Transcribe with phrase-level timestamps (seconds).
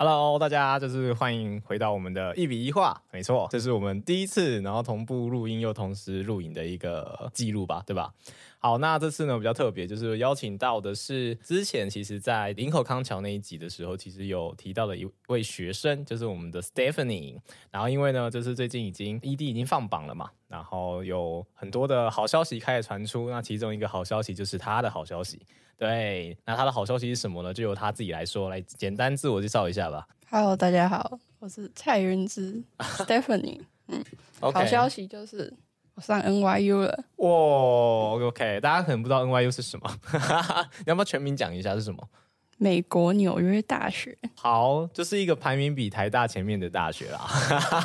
[0.00, 3.02] Hello，大家就是欢迎回到我们的一笔一画。
[3.10, 8.14] 没错，这是我们第一次，然后同步录音又同时录影的一个记录吧，对吧？
[8.60, 17.40] 好，那这次呢比较特别，就是邀请到的是之前其实在林口康桥那一集的时候，其实有提到的一位学生，就是我们的 Stephanie。
[17.72, 23.28] 然后因为呢，就是最近已经 ED 已经放榜了嘛，然后有很多的好消息开始传出。
[23.30, 25.44] 那其中一个好消息就是他的好消息。
[25.78, 27.54] 对，那他的好消息是什么呢？
[27.54, 30.08] 就由他自己来说，来简单自我介绍一下吧。
[30.28, 33.60] Hello，大家好，我是蔡云芝 Stephanie。
[33.86, 34.04] 嗯
[34.40, 34.52] ，Okay.
[34.52, 35.54] 好消息就是
[35.94, 36.00] 我。
[36.02, 39.88] 上 NYU 了哇、wow，OK，大家可能不知道 NYU 是什么，
[40.84, 42.08] 你要不要全名讲一下是什么？
[42.56, 44.18] 美国纽约大学。
[44.34, 47.20] 好，就是一个排名比台大前面的大学啦，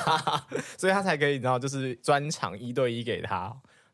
[0.80, 3.42] 所以他才可以，然后就是专场一对一给他，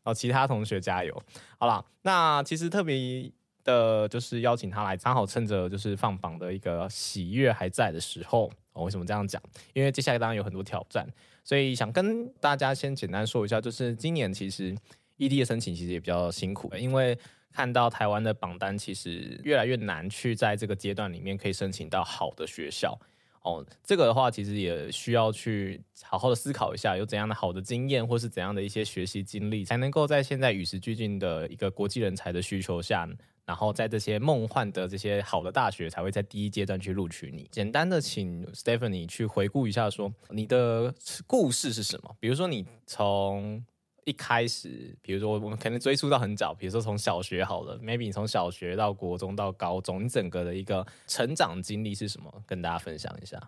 [0.02, 1.22] 然后其他同学加油。
[1.58, 3.30] 好啦，那其实特别
[3.70, 8.50] 呃就是邀请他来，刚好趁着就是放榜的一个喜悦还在的时候。
[8.72, 9.42] 哦，为什么这样讲？
[9.72, 11.06] 因为接下来当然有很多挑战。
[11.42, 14.76] 所以想跟大家先简单说一下，就是今年其实
[15.16, 17.18] 异地的申请其实也比较辛苦，因为
[17.52, 22.96] 看到台湾的榜单其实越来越难去在这个阶段里面可以申请到好的学校。
[23.42, 33.08] 哦，这个的话其实也需要去好好的思考一下，有怎样的好的经验或是怎样的一些学习经历，才能够在现在与时俱进的一个国际人才的需求下。
[33.46, 37.48] 然后在这些梦幻的这些好的大学，才会在第一阶段去录取你。
[37.50, 40.94] 简单的，请 Stephanie 去回顾一下，说你的
[41.26, 42.14] 故事是什么？
[42.20, 43.64] 比如说你从
[44.04, 52.32] 一开始，比如说我们可能追溯到很早，比如说从小学好了，maybe 你从小学到国中到高中，你整个的一个成长经历是什么？
[52.46, 53.40] 跟大家分享一下。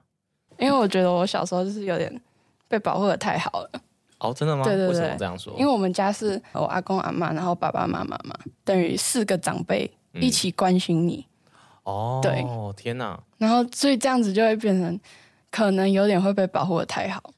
[0.58, 2.20] 因为我觉得我小时候就是有点
[2.68, 3.70] 被保护的太好了。
[4.18, 4.62] 哦，真的吗？
[4.62, 5.52] 对对对，为什么这样说？
[5.58, 11.26] 因为我们家是我阿公阿妈，然后爸爸妈妈嘛，等于四个长辈一起关心你。
[11.84, 12.44] 嗯、哦，对，
[12.76, 13.20] 天哪！
[13.38, 15.00] 然后所以这样子就会变成，
[15.50, 17.32] 可能有点会被保护的太好，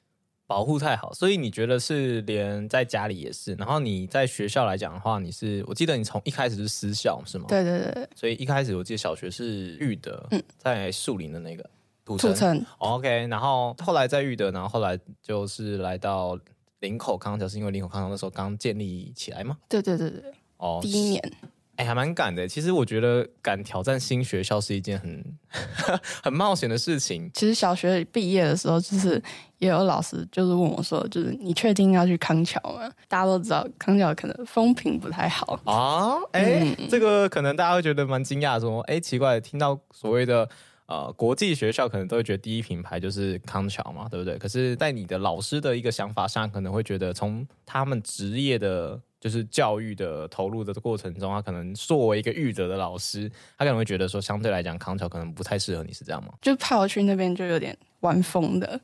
[0.47, 1.12] 保护太好。
[1.12, 3.55] 所以你觉得是连在家里也是？
[3.55, 7.47] 然后你在学校来讲的话，你是我记得你从一开始是私校是吗？
[7.49, 8.09] 对对对。
[8.15, 11.69] 所以一开始我记得小学是育德，嗯，在树林的那个
[12.05, 12.31] 土城。
[12.32, 16.38] 土城 OK，然后后来在育德，然后后来就是来到。
[16.81, 19.56] 林口康桥是因为林口康桥那时候刚建立起来吗？
[19.71, 20.22] 对对对对，
[20.59, 21.32] 哦，第一年，
[21.77, 22.47] 哎、欸，还蛮敢的。
[22.47, 25.25] 其实我觉得敢挑战新学校是一件很
[26.23, 27.31] 很冒险的事情。
[27.35, 29.23] 其实小学毕业的时候，就是
[29.59, 32.91] 也有老师就是问我说，就是你确定要去康桥吗？
[33.09, 36.17] 大家都知道康桥可能风评不太好啊。
[36.33, 40.49] 哎、欸，嗯、这个可能大家会觉得蛮惊讶，说，哎、欸，奇怪，听到所谓的。
[40.87, 44.37] 呃，国际学校可能都会觉得第一品牌就是康桥嘛，对不对？
[44.37, 53.27] 可是，在你的老师的一个想法上，可能会觉得从他们职业的，就是教育的投入的过程中，他可能作为一个育德的老师，
[53.57, 56.35] 他可能会觉得说，相对来讲，康桥可能不太适合你，是这样吗？
[56.43, 58.79] 就怕我去那边就有点玩疯的，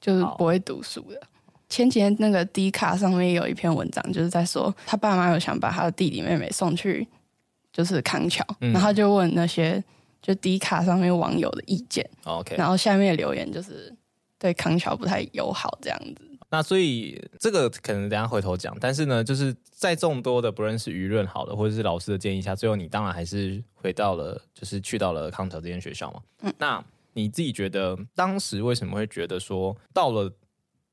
[0.00, 1.22] 就是不会读书的。
[1.68, 7.06] 前几天那个 D 卡上面有一篇文章，就是在说他爸妈有想把他的弟弟妹妹送去，
[7.72, 9.82] 就是康桥，嗯、然后就问那些。
[10.22, 13.94] 就 D 卡上面网友的意见，OK，然后下面留言就是
[14.40, 16.35] 对康桥不太友好这样子。
[16.48, 26.22] 那所以这个可能等下回头讲，但是呢，就是在众多的不论是舆论好的，或者是老师的建议下，最后你当然还是回到了，就是去到了康桥这间学校嘛。
[26.42, 30.32] 嗯，那你自己觉得当时为什么会觉得说到了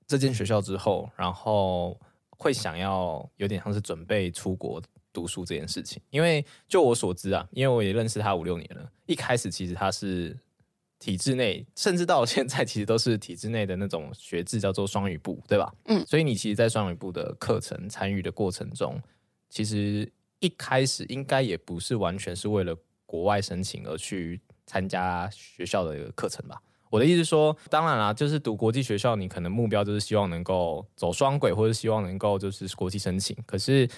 [0.07, 1.99] 这间学校之后，然后
[2.29, 4.81] 会想要有点像是准备出国？
[5.13, 8.91] 读书这件事情，因为就我所知啊，因为我也认识他五六年了。
[9.05, 10.35] 一开始其实他是
[11.03, 15.73] 体制内，甚至到现在其实都是体制内的那种学制，叫做双语部，对吧？
[15.85, 19.01] 嗯，所以你其实，在双语部的课程参与的过程中，
[19.49, 20.09] 其实
[20.39, 22.73] 一开始应该也不是完全是为了
[23.05, 26.61] 国外申请而去参加学校的课程吧？
[26.89, 33.89] 我的意思是说，当然啦，就是读国际学校，你可能目标就是希望能够走双轨，或者希望能够就是国际申请，可是。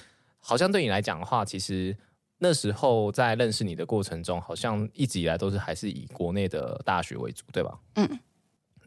[0.47, 1.97] 好像对你来讲的话，其实
[2.37, 7.77] 那时候在认识你的过程中，好像一直以来都是还是以国内的大学为主，对吧？
[7.95, 8.19] 嗯。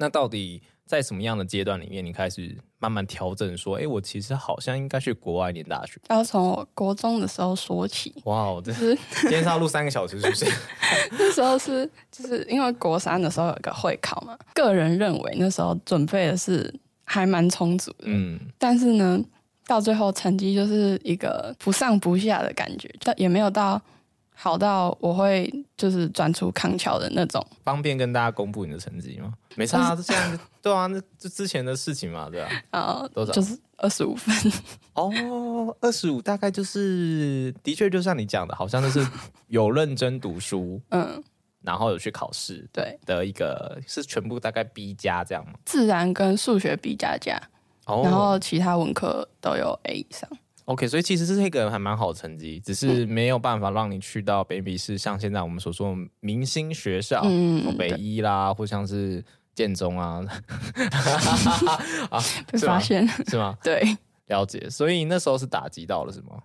[0.00, 6.00] 那到底在什么样的阶段里面，你开始慢慢调整，说，哎，我其实好像应该去国外念大学？
[6.08, 8.14] 要从我国中的时候说起。
[8.26, 10.46] 哇，这是今天是要录三个小时，是不是？
[11.18, 16.72] 那时候是就是因为国三的时候有一个会考嘛，个人认为那时候准备的是
[17.02, 18.38] 还蛮充足的，嗯。
[18.58, 19.20] 但是呢。
[19.68, 23.80] 到最后成绩就是一个不上不下的感觉，但也没有到
[24.34, 27.46] 好到我会就是转出康桥的那种。
[27.62, 29.34] 方便跟大家公布你的成绩吗？
[29.56, 32.50] 没差啊，这样对啊，那就之前的事情嘛，对啊。
[32.70, 33.32] 啊，多少？
[33.32, 34.34] 就是二十五分。
[34.94, 39.06] 哦，二十五大概就是，的确就像你讲的，好像就是
[39.48, 41.22] 有认真读书， 嗯，
[41.60, 45.52] 然后有去考试，对的一个是全部大概 B 加这样吗？
[45.66, 47.38] 自然跟数学 B 加加，
[47.88, 50.29] 哦，然后其他文科都有 A 以上。
[50.67, 59.25] OK，所以其实这是一个还蛮好的成绩，只是没有办法让你去到北美是像现在我们所说的明星学校，嗯，北医啦，或像是
[59.55, 60.20] 建中啊，
[62.11, 62.20] 啊，
[62.52, 63.56] 被发现是吗？
[63.64, 63.82] 对，
[64.26, 64.69] 了解。
[64.69, 66.37] 所以那时候是打击到了，是吗？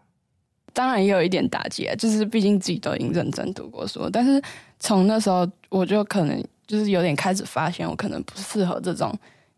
[0.72, 4.42] 当然也有一点打击啊，就是毕竟自己都已经认真读过书，但是
[4.80, 9.14] 从那时候我就可能就是有点开始发现，我可能不适合这种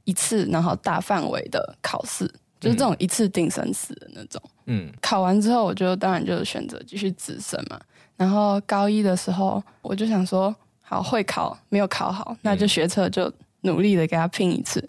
[0.06, 2.32] 一次然后大范围的考试。
[2.58, 4.42] 就是这种一次定生死的那种。
[4.66, 7.80] 嗯，考完之后，我就当然就选择继续直升嘛。
[8.16, 13.32] 然后高一的时候，我就想说，好，会考没有考好，那就学测就
[13.62, 14.84] 努力的给他拼一次。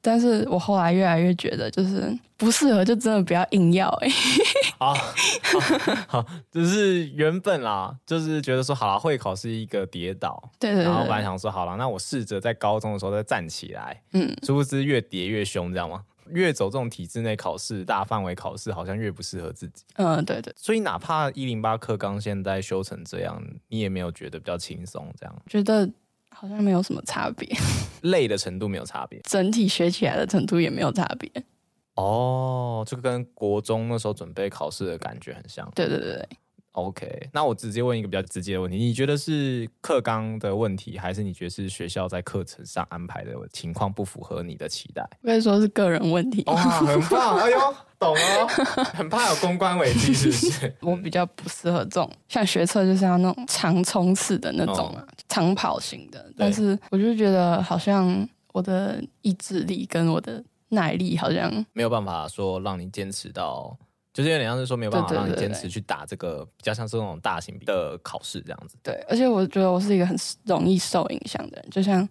[0.00, 4.08] 嗯、但是我后来越来越觉得，就是不适合，就真的不要硬要、欸。
[4.08, 4.12] 哎，
[4.78, 4.94] 好，
[6.08, 10.42] 好，只是原本啦，就是觉得说，好了，会考是一个跌倒。
[10.58, 10.84] 对对，对。
[10.84, 14.02] 然后本来想说，好了，那我试着在高中的时候再站起来。
[14.12, 16.02] 嗯，殊不知越跌越凶，这样吗？
[16.32, 19.82] 越走这种体制内考试、大范围考试，好像越不适合自己。
[19.96, 20.54] 嗯，对对。
[20.56, 25.12] 所以哪怕一零八课纲现在修成这样，你也没有觉得比较轻松？
[25.18, 25.90] 这样觉得
[26.40, 27.46] 好像没有什么差别，
[28.00, 31.30] 累的程度没有差别，整体学起来的程度也没有差别。
[31.96, 35.70] 哦，这个跟国中那时候准备考试的感觉很像。
[35.74, 36.28] 对对对对。
[36.72, 45.04] OK，那我直接问一个比较直接的问题：你觉得是课纲的问题，还是你觉得是学校在课程上安排的情况不符合你的期待？
[45.22, 46.44] 可以说是个人问题。
[46.46, 47.38] 哇，很棒！
[47.38, 47.58] 哎呦，
[47.98, 48.46] 懂哦，
[48.94, 50.74] 很怕有公关危机，是不是？
[50.80, 56.32] 我比较不适合这种，像学测就是要那种长冲刺的那种啊，哦、长跑型的。
[56.36, 63.76] 但是我就觉得好像我的意志力跟我的耐力好像没有办法说让你坚持到。
[64.20, 68.76] 就是有点像是说没有办法让你坚持去打这个比较像是那种大型的考试这样子。
[68.82, 70.14] 对，而且我觉得我是一个很
[70.44, 71.70] 容易受影响的人。
[71.70, 72.06] 就像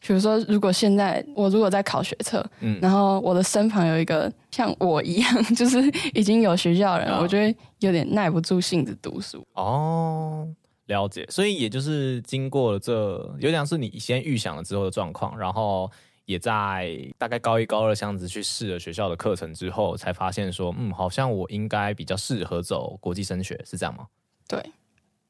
[0.00, 5.80] 比如说，如果现在我如果在考学测，嗯，然后我的身旁有一个像我一样， 就是
[6.12, 9.46] 已经有学校的人，哦、我就会有点耐不住性子读书。
[9.54, 10.48] 哦，
[10.86, 11.24] 了解。
[11.30, 12.92] 所以也就是经过了这，
[13.38, 15.88] 有点像是你先预想了之后的状况，然后。
[16.26, 24.06] 也在大概高一高二这样子去试了学校的课程之后，才发现说，嗯，好像我应该比较适合走国际升学，是这样吗？
[24.48, 24.62] 对。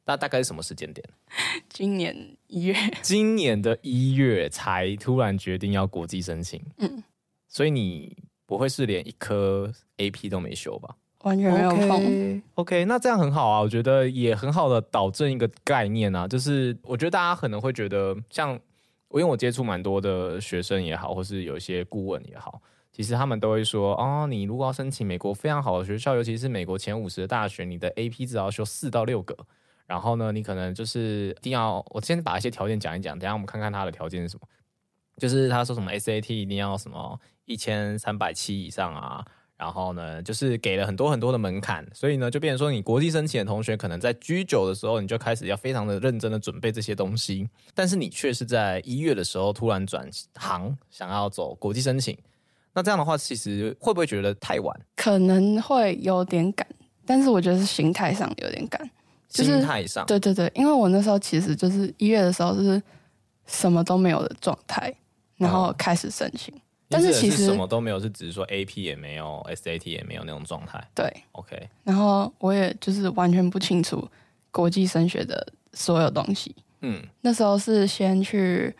[0.06, 1.04] 那大概是什么时间点？
[1.68, 2.76] 今年一月。
[3.02, 6.62] 今年的一月才突然决定要国际申请。
[6.78, 7.02] 嗯。
[7.48, 10.94] 所以你不会是连一科 AP 都没修吧？
[11.22, 12.02] 完全没有碰。
[12.02, 18.60] Okay, OK，那这样很好啊，我觉得也很好的导正一个概念啊，就是我觉得大家可能会觉得像。
[19.18, 22.60] 因为我接触蛮多的学生也好，或是有一些顾问也好，
[22.92, 29.36] 其实他们都会说，哦，你如果要申请美国非常好的学校，尤其是美国前五十的大学，你的 AP 只要修四到六个，
[29.86, 34.46] 然后呢，你可能就是一定要，我先把一些条件讲一讲，等下我们看看他的条件是什么，
[35.16, 39.24] 就是他说什么 SAT 一定要什么一千三百七以上啊。
[39.56, 52.18] 然后呢，就是给了很多很多的门槛，所以呢，就变成说，你国际申请的同学，可能在 G9 的时候，你就开始要非常的认真的准备这些东西，但是你却是在一月的时候突然转行，想要走国际申请，
[52.72, 54.80] 那这样的话，其实会不会觉得太晚？
[54.96, 56.66] 可能会有点赶，
[57.06, 58.90] 但是我觉得是心态上有点赶，
[59.28, 62.82] 就是、心态上，对对对，因为我那时候其实就是一月的时候就是
[63.46, 64.92] 什么都没有的状态，
[65.36, 66.52] 然后开始申请。
[66.52, 66.60] 嗯
[66.94, 70.82] 但是其实什么都没有，是只是说 AP 也没有，SAT 也没有那种状态。
[70.94, 71.68] 对，OK。
[71.82, 74.08] 然后我也就是完全不清楚
[74.50, 76.54] 国际升学的所有东西。
[76.80, 78.74] 嗯，那时候是先去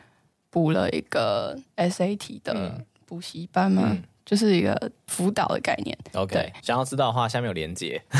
[0.51, 3.83] 补了一个 SAT 的补习班嘛。
[3.87, 5.97] 嗯嗯就是一个辅导的概念。
[6.13, 8.01] OK，想要知道的话，下面有连接，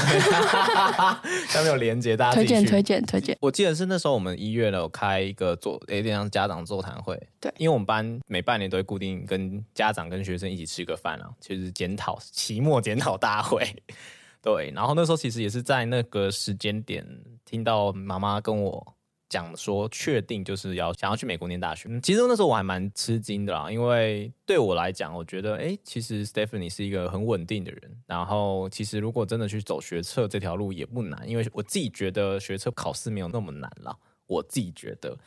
[1.49, 3.37] 下面有连接，大家推荐推荐推荐。
[3.41, 7.21] 我记得是那时候我们一月呢有开一个座，有点像家长座谈会。
[7.41, 13.67] 对，因为我们班每半年都会固定跟家长跟学生一起吃个饭啊，就是检讨期末检讨大会。
[14.43, 17.07] 对，然后那时候其实也是在那个时间点
[17.47, 18.94] 听到妈妈跟我。
[19.35, 27.81] 讲说确定就是要想要去美国念大学，其实那时候我还蛮吃惊的啦，因为对我来讲，我觉得哎，其实 Stephanie 是一个很稳定的人。
[28.07, 33.97] 然后其实如果真的去走学测这条路也不难，因为我自己觉得学测考试没有那么难啦。
[34.29, 35.19] 我自己觉得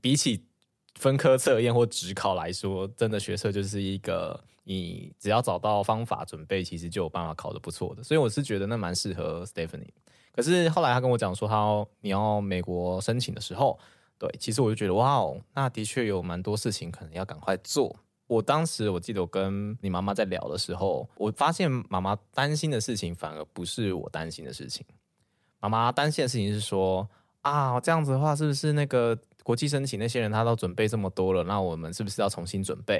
[0.00, 0.42] 比起
[0.96, 8.02] 分科测验或指考来说，真的学测就是一个你只要找到方法准备，其实就有办法考得不错的。
[8.02, 9.94] 所以我是觉得那蛮适合 Stephanie。
[10.36, 13.78] 可是后来他跟我讲说，他要你要美国申请的时候，
[14.18, 17.96] 对，其实我就觉得哇哦，那的确有蛮多事情可能要赶快做。
[18.26, 24.84] 我当时我记得我跟你妈妈在聊的时候，我发现妈妈担心的事情反而不是我担心的事情。
[25.60, 27.08] 妈妈担心的事情是说
[27.40, 32.96] 啊，这样子的话是不是那个国际申请那些人他都准备这么多了，那我们是不是要重新准备？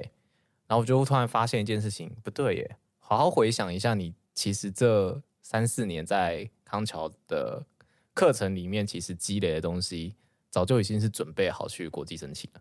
[0.69, 7.65] 然后我就突然发现一件事情，不对耶，好好回想一下，你其实这三四年在康桥的
[8.13, 10.15] 课程里面，其实积累的东西
[10.51, 12.61] 早就已经是准备好去国际申请了。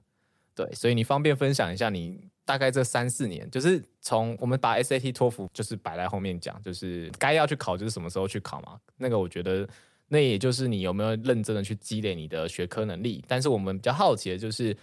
[0.56, 2.30] 对，所以你方便分享一下你。
[2.48, 8.80] 大概这三四年，就是从我们把 SAT、托福就是摆在后面讲，就是该要去考就是什么时候去考嘛。
[8.98, 9.68] 那个我觉得，
[10.10, 13.26] 那也就是你有没有认真的去积累你的学科能力。
[13.28, 14.78] 但是我们比较好奇的就是，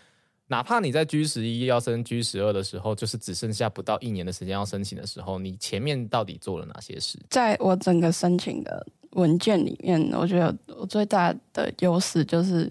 [0.49, 7.17] 哪怕你在 G 十一要升 G 十二的时候，就是只剩下不到一年的时间要申请的时候，你前面到底做了哪些事？
[7.31, 12.71] 在我整个申请的文件里面，我觉得我最大的优势就是。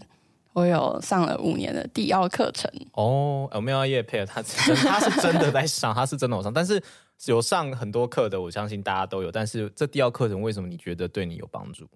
[0.54, 6.84] 我有上了五年的第二课程哦，我没有业配，他真他是真的在上，他是真的有上，但是
[7.28, 9.32] 有上很多课的，我相信大家都有。
[9.32, 11.88] 但是这第二课程为什么你觉得对你有帮助？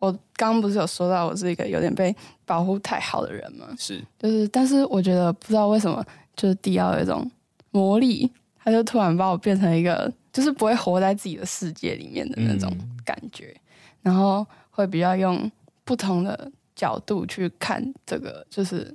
[0.00, 2.12] 我刚刚不是有说到我是一个有点被
[2.44, 3.68] 保护太好的人吗？
[3.78, 7.30] 是，就是，但是我觉得不知道为什么，就是第二有一种
[7.70, 8.28] 魔力，
[8.64, 13.61] 他就突然把我变成一个就是不会活在自己的世界里面的那种感觉，嗯、
[14.02, 15.50] 然后会比较用
[15.84, 16.52] 不同的。
[16.74, 18.92] 角度去看这个，就是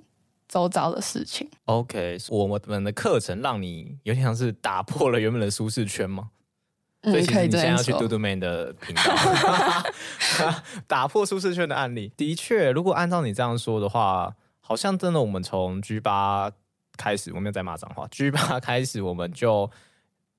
[0.50, 1.48] 周遭的事情。
[1.66, 6.32] OK，我们的课程让你有点像是打破了原本的舒适圈吗？
[7.02, 9.04] 嗯，所以其实你现在要去嘟嘟 man 的频道，
[10.88, 12.12] 打破舒适圈的案例。
[12.18, 16.52] 的确，如果按照你这样说的话，好像真的，我们从 G 八
[16.98, 18.08] 开始，我没有在骂脏话。
[18.08, 19.70] G 八开始，我们就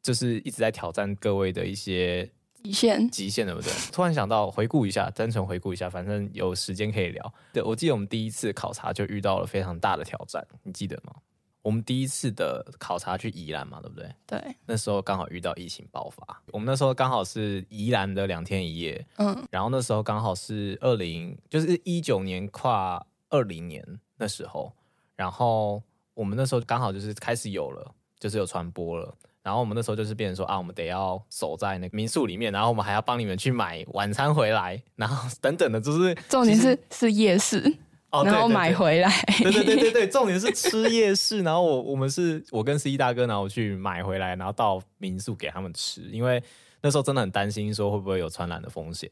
[0.02, 2.28] 就是一直在挑战各位的一些。
[2.62, 3.70] 极限，极限对不对？
[3.92, 7.34] 突然想到，回顾一下，单纯回顾一下，反正有时间可以聊。
[7.52, 11.14] 对，我记得我们第一次考察就遇到了非常大的挑战，你记得吗？
[11.60, 14.08] 我们第一次的考察去宜兰嘛，对不对？
[14.26, 14.56] 对。
[14.64, 23.84] 那时候刚好遇到疫情爆发，我们那时候刚好是宜兰的两天一夜，嗯，然后那时候刚好是二零，就是一九年跨二零年
[24.16, 24.72] 那时候，
[25.14, 25.82] 然后
[26.14, 29.14] 我们那时候刚好就是开始有了，就是有传播了。
[29.48, 37.74] 然后我们那时候就是变成说啊，我们得要守在那个民宿里面，然后我们还要帮你们去买晚餐回来，然后等等的，就是 重点是是夜市，
[38.10, 46.42] 哦，然后买回来，对对对对对，重点是吃夜市，然后我我们是我跟司机大哥，然后去买回来，然后到民宿给他们吃，因为
[46.82, 49.10] 那时候真的很担心说会不会有传染的风险，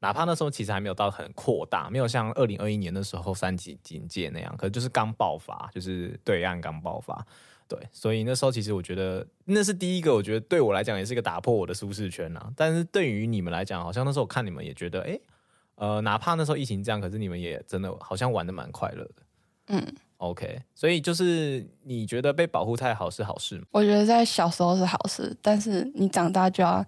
[0.00, 7.24] 哪怕那时候其实还没有到很扩大，没有像二零二一年的时候三级警戒那样，可能就是刚爆发，就是对岸刚爆发。
[7.68, 12.50] 对，所以那时候其实我觉得那是第一个，我觉得对我来讲也是一个打破我的舒适圈啊。
[12.56, 15.20] 但是对于你们来讲，好像那时候我看你们也觉得，哎，
[15.74, 19.12] 呃，哪怕那时候疫情这样，可是你们也真的好像玩的蛮快乐的。
[19.66, 23.64] 嗯，OK，所以就是你觉得被保护太好是好事吗？
[23.70, 26.82] 我觉得在小时候是好事，但是你长大就要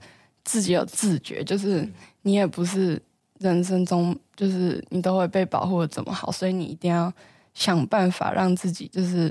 [0.44, 1.86] 自己有自觉，就是
[2.22, 2.98] 你也不是
[3.38, 7.12] 人生中就是你都会被保护的怎么好，所以你一定要
[7.52, 9.30] 想办法让自己就是。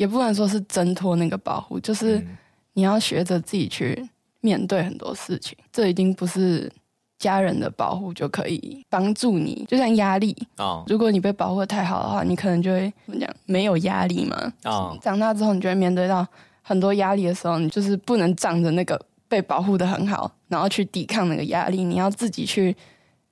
[0.00, 2.26] 也不能说是挣脱那个保护，就是
[2.72, 4.08] 你要学着自己去
[4.40, 5.54] 面对很多事情。
[5.70, 6.72] 这已经不是
[7.18, 9.62] 家人的保护就可以帮助你。
[9.68, 13.28] 就像压力啊，如果你被保护的太好的话，你可能就会怎么讲？
[13.44, 14.50] 没有压力嘛。
[14.62, 16.26] 啊，长大之后你就会面对到
[16.62, 21.84] 很多压力的时候，你就是不能仗着那个被保护的很好，然后去抵抗那个压力。
[21.84, 22.74] 你要自己去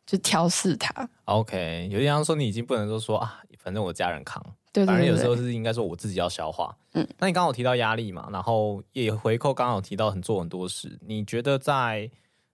[0.04, 1.08] 就调试它。
[1.25, 4.44] OK，有点像说你已经不能说说啊，反正我家人扛。
[4.87, 6.76] 反正有时候是应该说我自己要消化。
[6.92, 10.99] 嗯，那你刚好提到压力嘛，然后也回扣刚好提到很做很多事。
[11.06, 12.11] 你觉得在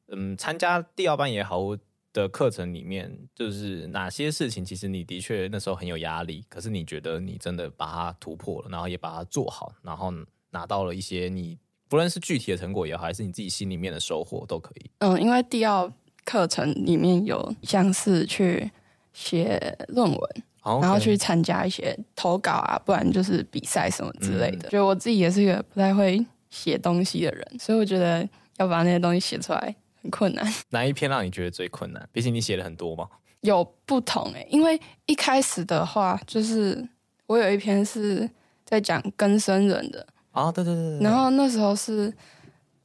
[0.08, 1.60] 嗯参加第二班也好
[2.12, 10.12] 的课程里面，就是哪些事情其实你的确那时候很有压力，可是你觉得你真的把它突破了，然后也把它做好，然后
[10.50, 14.90] 拿到了一些你不论是具体的成果也好，还是你自己心里面的收获都可以。
[14.98, 15.92] 嗯，因为第二
[16.24, 18.70] 课程里面有像是去
[19.12, 20.42] 写论文。
[20.64, 24.68] 然后去参加一些投稿啊，不然就是比赛什么之类的。
[24.70, 30.44] 觉得我自己也是一个不太会写东西的人，所以我觉得要把那些东西写出来很困难。
[30.70, 32.08] 哪一篇让你觉得最困难？
[32.12, 33.06] 毕竟你写了很多嘛。
[33.42, 36.82] 有不同诶，因为一开始的话，就是
[37.26, 38.26] 我有一篇是
[38.64, 41.00] 在讲更生人的啊，对对对。
[41.00, 42.10] 然后那时候是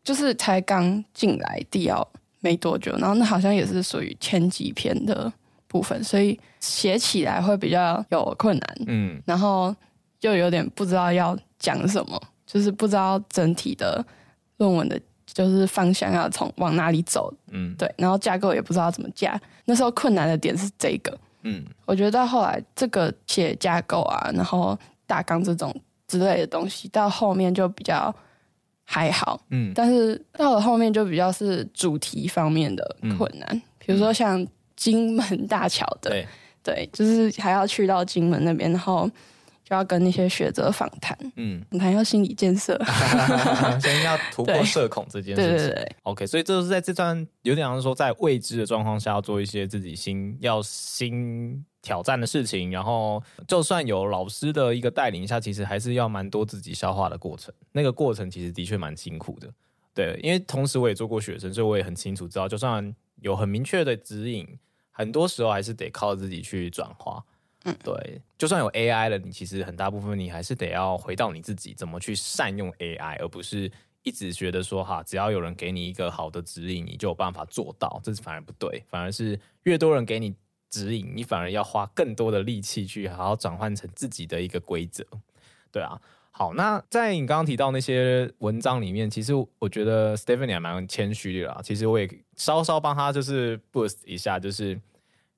[0.04, 2.06] 就是才刚进来地奥
[2.42, 5.32] 没多久，然后那好像也是属于前几篇的。
[5.70, 9.74] 部分，所以写起来会比较有困难，嗯，然后
[10.20, 14.04] 就有点不知道要讲什么，就是不知道整体的
[14.58, 19.40] 论文的就是方向要从往哪里走，嗯，对，然后架构也不知道怎么架。
[19.66, 25.74] 那时候困难的点是这个，嗯，我觉得到后来这个写架构啊，然后大纲这种
[26.08, 28.14] 之类的东西，到后面就比较
[28.84, 34.44] 还好，嗯，但是到了后面就比较是主题方面的困难，嗯、比如说像
[34.80, 36.28] 金门大桥的，对，
[36.64, 39.10] 对，就是还要去到金门那边，然后。
[39.62, 42.76] 就要跟那些学者访谈，嗯，访谈要心理建设，
[43.80, 45.52] 先要突破社恐这件事情。
[45.52, 57.54] 对对对，OK，所以这是在这段有点像是说，在未知的状况下要做一些自己新要新挑战的事情，然后就算有老师的一个带领下，其实还是要蛮多自己消化的过程。
[57.72, 59.48] 那个过程其实的确蛮辛苦的，
[59.94, 64.48] 对，因为同时我也做过学生，所以我也很清楚知道，就算有很明确的指引，
[65.00, 67.24] 很多时候还是得靠自己去转化。
[67.64, 73.72] 嗯，对，就算有 AI 了，你其实很大部分你还是得要回到你自己怎么去善用 AI，而不是
[74.04, 80.36] 一直觉得说哈，只要有人给你一个好的指引，你就有办法做到，这是反而不对，反而是越多人给你
[80.70, 85.06] 指引，你反而要花更多的力气去好好转换成自己的一个规则。
[85.72, 86.00] 对啊，
[86.40, 94.80] 好，那在你刚刚提到那些文章里面，其实我觉得 Stephanie 还蛮谦虚的啦，其实我也稍稍帮他就是 boost 一下，就是。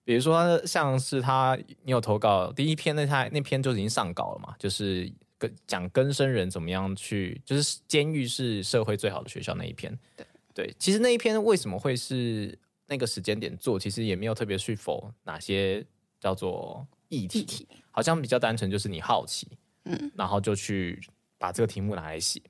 [0.04, 4.56] 比如说，像是他，你有投稿第一篇，那他那篇就已经上稿了嘛？
[4.58, 9.96] 就是跟讲更生人怎么样去，就是监狱是社会最好的学校那一篇。
[10.18, 13.80] 对对，其实那一篇为什么会是那个时间点做？
[13.80, 15.86] 其实也没有特别去否哪些
[16.20, 19.48] 叫做议题，议题好像比较单纯，就是你好奇，
[19.86, 21.02] 嗯，然后就去
[21.38, 22.42] 把这个题目拿来写。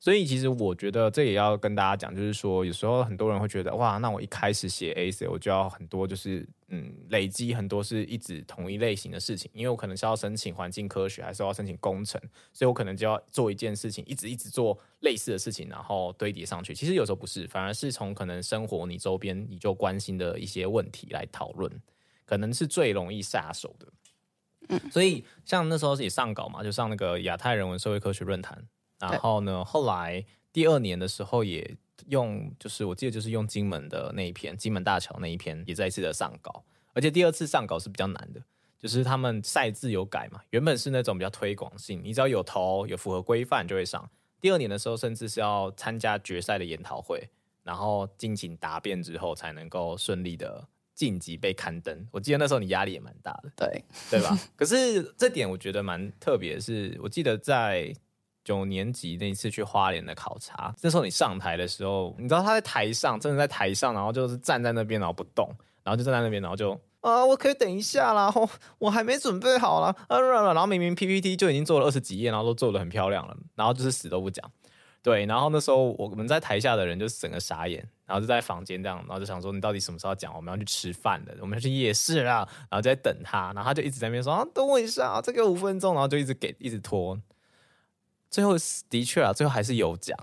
[0.00, 12.20] 所以其实我觉得这也要跟大家讲，就是说有时候很多人会觉得哇，那我一开始写 AC，我就要很多，就是嗯累积很多是一直同一类型的事情，因为我可能是要申请环境科学，还是要申请工程，
[12.52, 16.72] 所以我可能就要做一件事情，一直一直做类似的事情，然后堆叠上去。
[16.72, 21.68] 其实有时候不是，反而是从可能生活你周边你就关心的一些问题来讨论，
[22.24, 23.88] 可能是最容易下手的。
[24.68, 28.66] 嗯，所以像那时候也上稿嘛，就上那个亚太人文社会科学论坛。
[29.00, 31.76] 然后呢，后来第二年的时候也
[32.08, 38.42] 用，就是我记得就是用金门的那一篇，金门大桥那一篇也再一次的上稿，而且第二次上稿是比较难的，
[38.76, 44.10] 就是他们赛制有改嘛，原本是那种比较推广性，你只要有投有符合规范就会上。
[44.40, 47.28] 第二年的时候，甚至是要参加决赛的研讨会，
[47.62, 50.66] 然后进行答辩之后才能够顺利的
[50.98, 52.06] 晋级被刊登。
[52.10, 54.36] 我记得那时候你压力也蛮大的，对对吧？
[54.56, 57.94] 可是这点我觉得蛮特别的是，我记得在。
[58.44, 65.46] 九年级那一次去花莲的考察，那时候你上台的时候，你知道他在台上，真的在台上，然后就是站在那边，然后不动，
[65.84, 74.50] 然后就站在那边，然后就啊，我可以等一下啦，然后我还没准备好啦，啊，然后明明 PPT 就已经做了二十几页，然后都做的很漂亮了，然后就是死都不讲，
[75.02, 80.34] 对，然后那时候我们在台下的人就整个傻眼，然后就在房间这样，然后就想说你到底什么时候讲？
[80.34, 87.20] 我们要去吃饭的，我们要去夜市啦，然后就在等他，然后他就一直在那边说啊，等我一下，再给五分钟，然后就一直给，一直拖。
[88.30, 88.56] 最后
[88.88, 90.18] 的确啊，最后还是有讲，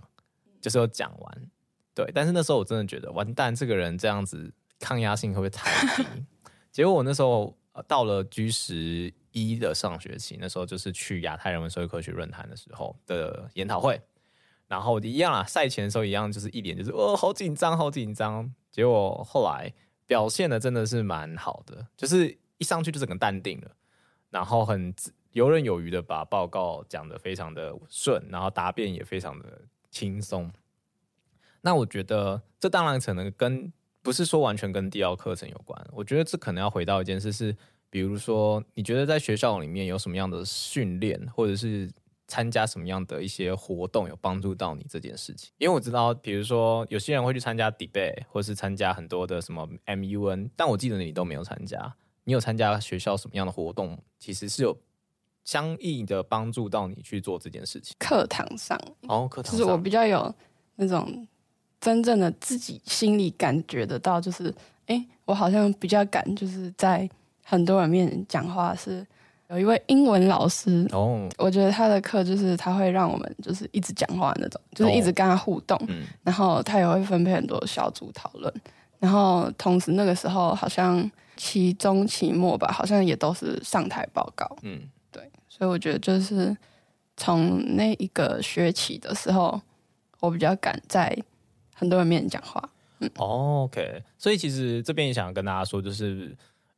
[0.60, 1.50] 就是有讲完，
[1.94, 2.12] 对。
[2.14, 6.04] 但是那时候我真的觉得，完蛋，这个人这样子抗压性会不会太低？
[6.72, 7.56] 结果我那时候
[7.88, 14.02] 到了 G 十一的上学期，那时候就是去亚太人文社会科学论坛的时候的研讨会，
[14.68, 18.54] 然后一样啊，赛前的时候一样，就是一脸就是哦，好紧张，好紧张。
[18.72, 19.74] 结果后来
[20.06, 23.72] 表现的真的是蛮好的，就是一上去就整个淡定了，
[24.30, 24.94] 然后很。
[25.36, 30.50] 游刃有余的把报告讲得非常的顺，然后答辩也非常的轻松。
[31.60, 33.70] 那我觉得这当然可能跟
[34.02, 35.86] 不是说完全跟第二课程有关。
[35.92, 37.54] 我觉得这可能要回到一件事是，
[37.90, 41.92] 比如说你觉得在学校里面有什么样的训练，或者是
[42.28, 45.52] 参加什么样的一些活动有帮助到你这件事情？
[45.58, 51.96] 因为我知道，比如说有些人会去参加 debate，或是参加很多的什么 MUN，但我记得你都没有参加。
[52.24, 53.98] 你有参加学校什么样的活动？
[54.20, 54.78] 其实是有。
[55.44, 57.96] 相应的帮助到你去做这件事情。
[58.00, 60.34] 课堂上哦，课堂上就是我比较有
[60.78, 61.28] 那种
[61.80, 64.50] 真正的自己心里感觉得到，就是
[64.88, 67.08] 哎、欸，我好像比较敢，就是在
[67.44, 68.74] 很多人面前讲话。
[68.74, 69.06] 是
[69.50, 78.54] 有一位英文老师哦，我觉得他的课就是他会让我们就是一直讲话那种，就是一直跟他互动，哦嗯、然后他也会分配很多小组讨论，
[79.00, 84.82] 然后同时那个时候好像期中期末吧，好像也都是上台报告，嗯。
[85.12, 86.56] 对所以我觉得就是
[87.16, 89.62] 从那一个学期的时候，
[90.20, 91.18] 我比较敢在
[91.74, 92.70] 很多人面前讲话。
[93.00, 94.04] 嗯，OK。
[94.18, 96.36] 所以其实这边也想跟大家说，就是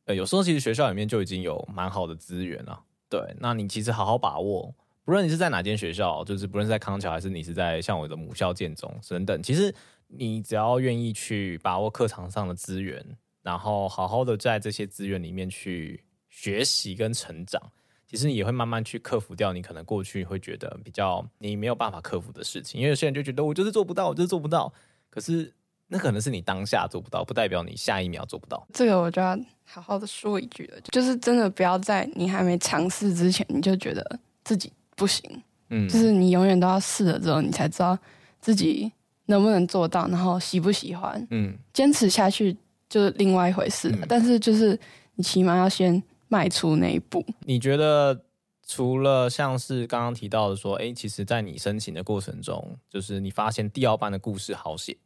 [0.08, 2.82] 呃，有时候其实学校里面就已经有蛮好的资源了。
[3.10, 9.74] 对，那你其实好好把握，不论你是在哪间学校，就是不论是在康桥还是你是在像我的母校建中等等，其实
[10.06, 13.04] 你只要愿意去把握课堂上的资源，
[13.42, 17.60] 然后好好的在这些资源里面去学习跟成长，
[18.06, 24.72] 其实你也会慢慢去克服掉你可能过去会觉得比较你没有办法克服的事情，因为有些人就觉得我就是做不到，我就是做不到，
[25.10, 25.52] 可是。
[25.88, 28.66] 那可能是你当下做不到，不代表你下一秒做不到。
[28.72, 35.42] 这个我就要好好的说一句了，就是真的不要在你还没尝试之前，你就觉得自己不行。
[35.70, 37.98] 嗯，就是你永远都要试了之后，你才知道
[38.40, 38.90] 自己
[39.26, 41.26] 能不能做到，然后喜不喜欢。
[41.30, 42.56] 嗯，坚持下去
[42.88, 43.90] 就是另外一回事。
[43.90, 44.78] 嗯，但是就是
[45.14, 47.24] 你起码要先迈出那一步。
[47.46, 48.18] 你觉得
[48.66, 54.96] 除了像是刚刚提到的说，哎，其实，在你申请的过程中，就是你发现第二班的故事好写。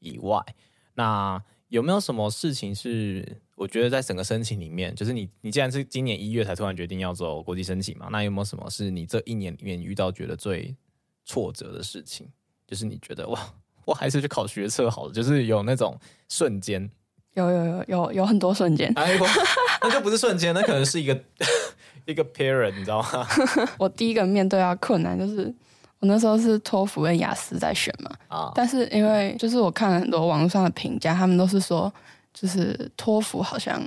[0.00, 0.38] 以外，
[0.94, 10.74] 那有没有什么事情是我觉得在整个申请里面，就是你你既然是今年一月才突然决定要走国际申请嘛，那有没有什么是你这一年里面遇到觉得最
[11.24, 12.28] 挫折的事情？
[12.66, 15.96] 就是你觉得哇，我还是去考学测好了，就是有那种
[16.28, 16.90] 瞬间，
[17.34, 19.16] 有有有有有很多瞬间，哎，
[19.82, 21.24] 那就不是瞬间，那可能是一个
[22.06, 23.26] 一个 parent，你知道吗？
[23.78, 25.54] 我第一个面对到困难就是。
[26.00, 31.92] 我那时候是托福跟雅思在选嘛，啊，但是因为就是我看了很多网络上的评价，他们都是说
[32.32, 33.78] 就是托福好像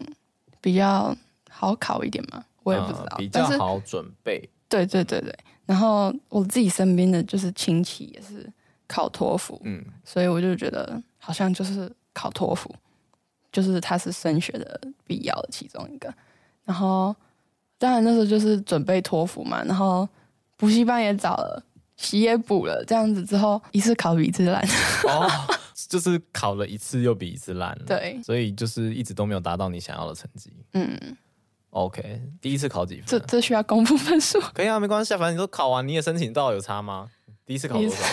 [0.62, 1.16] 比较
[1.50, 4.48] 好考一点嘛，我也不知道，嗯、比较好准备。
[4.70, 8.48] 对对对对，然后我自己身边的就是亲戚也是
[8.88, 12.74] 考托福，嗯，所以我就觉得好像就是考托福，
[13.52, 16.14] 就是它是升学的必要的其中一个。
[16.64, 17.16] 然后
[17.80, 20.08] 当然那时候就是准备托福嘛，然后
[20.58, 21.64] 补习班也找了。
[21.96, 24.62] 习也补了，这样子之后一次考比一次烂。
[25.08, 25.30] 哦，
[25.90, 27.78] 就是考了一次又比一次烂。
[27.86, 30.52] 对，所以就是一直都没有达到你想要的成绩。
[30.74, 31.18] 嗯
[31.70, 33.06] ，OK，第一次考几分？
[33.06, 34.40] 这这需要公布分数？
[34.54, 37.10] 可以啊，没关系，反正你都考完，你也申请到，有差吗？
[37.46, 38.06] 第一次考多少？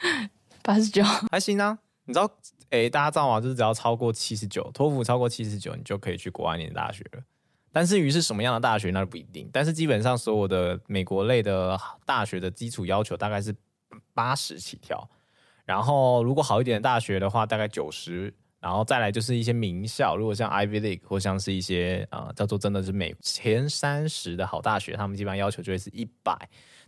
[0.62, 1.78] 八十九，还行啊。
[2.04, 2.26] 你知道，
[2.70, 3.40] 哎、欸，大家知道吗？
[3.40, 7.22] 就是只要超过七十九，托福超过七十九，你就可以去国外念大学了。
[7.76, 9.50] 但至于是什么样的大学，那不一定。
[9.52, 13.54] 但是基本上所有的美国类的大学的基础要求大概是
[14.14, 15.06] 八十起跳，
[15.66, 26.34] 然后如果好一点的大学的话，大概九十，然后再来就是一些名校，如果像 Ivy League 或像是一些呃叫做真的是美前三十的好大学，他们基本上要求就会是一百。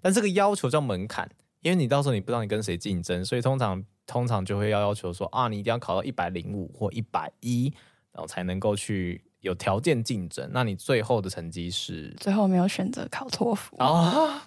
[0.01, 7.71] 但这个要求叫门槛，因为你到时候你不知道你跟谁竞争，所以通常通常就会要要求说啊，你一定要考到一百零五或一百一，
[8.11, 9.23] 然后才能够去。
[9.41, 12.15] 有条件竞争，那你最后的成绩是？
[12.19, 14.43] 最后没有选择考托福啊！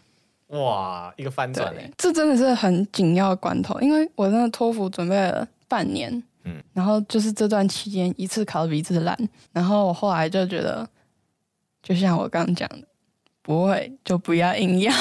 [0.48, 1.90] 哇，一个翻转哎！
[1.98, 6.12] 这真的是很紧要的关头，因为我真的托福准备了半年，
[6.44, 9.18] 嗯，然后就是这段期间一次考的比一次烂，
[9.54, 10.86] 然后我后来就觉得，
[11.82, 12.86] 就像我刚刚讲的，
[13.42, 14.92] 不会就不要硬要。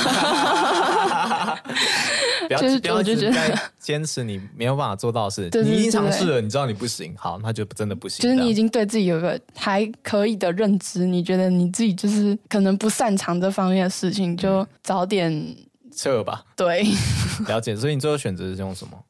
[2.51, 3.33] 不要，不要，就是
[3.79, 5.49] 坚持你没有办法做到的事。
[5.63, 8.21] 你已经尝试了，你知道你不行，好，那就真的不行。
[8.23, 15.57] 就是你已经对自己有个还可以的认知，你觉得你自己就是可能不擅长这方面的事情，就早点
[15.95, 16.45] 撤吧。
[16.57, 16.85] 对，
[17.47, 17.77] 了解。
[17.77, 19.01] 所以你最后选择是用什么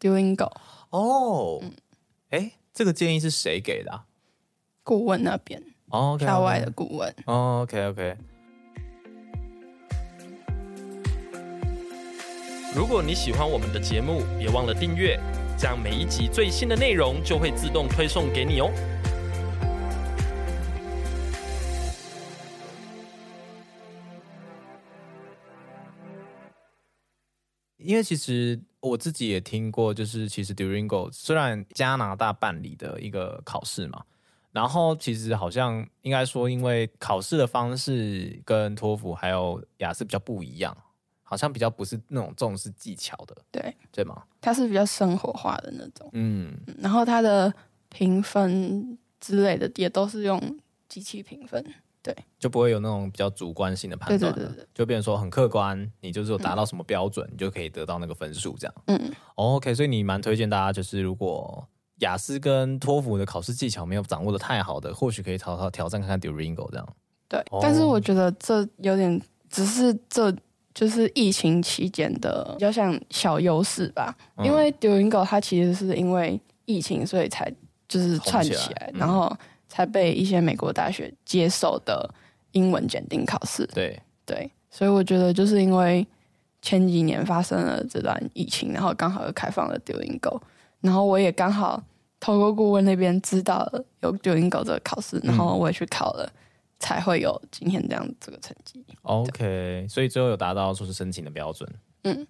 [0.00, 0.50] ？Duolingo。
[0.88, 1.62] 哦，
[2.30, 4.04] 哎，这个建议是谁给的？
[4.82, 5.62] 顾问那边。
[5.90, 7.14] 哦，校外的顾问。
[7.26, 8.16] 哦，OK，OK。
[12.76, 15.18] 如果你喜欢我们的节目，别忘了订阅，
[15.58, 18.70] 这样每一集最新的内容就会自动推送给你哦。
[27.78, 34.04] 因为其实我自己也听过，就是其实 Duolingo 虽然加拿大办理的一个考试嘛，
[34.52, 40.76] 然后其实好像应该说，因为考试的方式跟托福还有雅思比较不一样。
[41.28, 43.74] 好像比较不是那种重视技巧的，对。
[43.90, 44.22] 对吗？
[44.42, 47.52] 它是比较生活化的那种，嗯，然后它的
[47.88, 50.38] 评分之类的也都是用
[50.86, 51.64] 机器评分，
[52.02, 61.66] 对，就不会有那种比较主观性的判断，对对对对，就变成说很客观，你就是有达到什么标准，嗯，你就可以得到那个分数，这样，嗯，OK，所以你蛮推荐大家，就是如果
[62.00, 66.86] 雅思跟托福的考试技巧没有掌握的太好的，或许可以挑挑挑战看看 Duolingo 这样，
[67.30, 70.30] 对，哦，但是我觉得这有点只是这。
[70.76, 77.50] 就是疫情期间的比较像小优势吧，嗯、因为 Duolingo 它其实是因为疫情，所以才
[77.88, 79.34] 就是串起来，起来嗯、然后
[79.70, 82.06] 才被一些美国大学接受的
[82.52, 83.66] 英文检定考试。
[83.68, 86.06] 对对，所以我觉得就是因为
[86.60, 90.38] 前几年发生了这段疫情，然后刚好又开放了 Duolingo，
[90.82, 91.82] 然后我也刚好
[92.20, 96.30] 透过顾问那边知道了有 Duolingo 这个考试，然后我也去考了。
[96.78, 98.84] 才会有今天这样这个成绩。
[99.02, 101.68] OK，所以最后有达到说是申请的标准。
[102.04, 102.26] 嗯，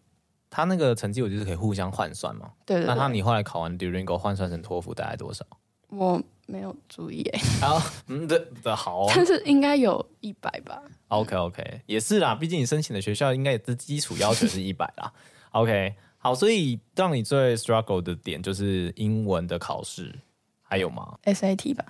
[0.49, 2.53] 他那个成绩我就是可以互相换算嘛。
[2.65, 2.87] 对，对对。
[2.87, 5.45] 那他你后来考完 Duolingo 换算成托福大概多少？
[5.89, 7.41] 我没有注意哎。
[7.61, 9.13] 好，嗯，对的，好、哦。
[9.15, 10.83] 但是应该有一百吧。
[11.09, 15.13] OK OK，也是啦，毕竟你申请的学校应该也是基础要求是一百啦。
[15.53, 20.13] OK，好，所以让你最 struggle 的点就是英文的考试，
[20.61, 21.85] 还有吗？SAT 吧。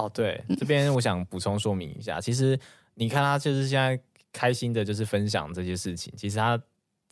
[0.00, 2.58] 哦，对，这边我想补充说明一下，嗯、其实
[2.94, 4.00] 你看他就是现在
[4.32, 6.12] 开心的，就是分享这些事情。
[6.16, 6.60] 其实他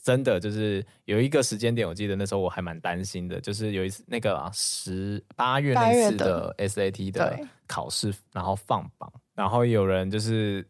[0.03, 10.67] 真的就是有一个时间点，我记得那时候我还蛮担心的，就是有一次那个啊十八月那次的 SAT 的考试，然后放榜，然后有人就是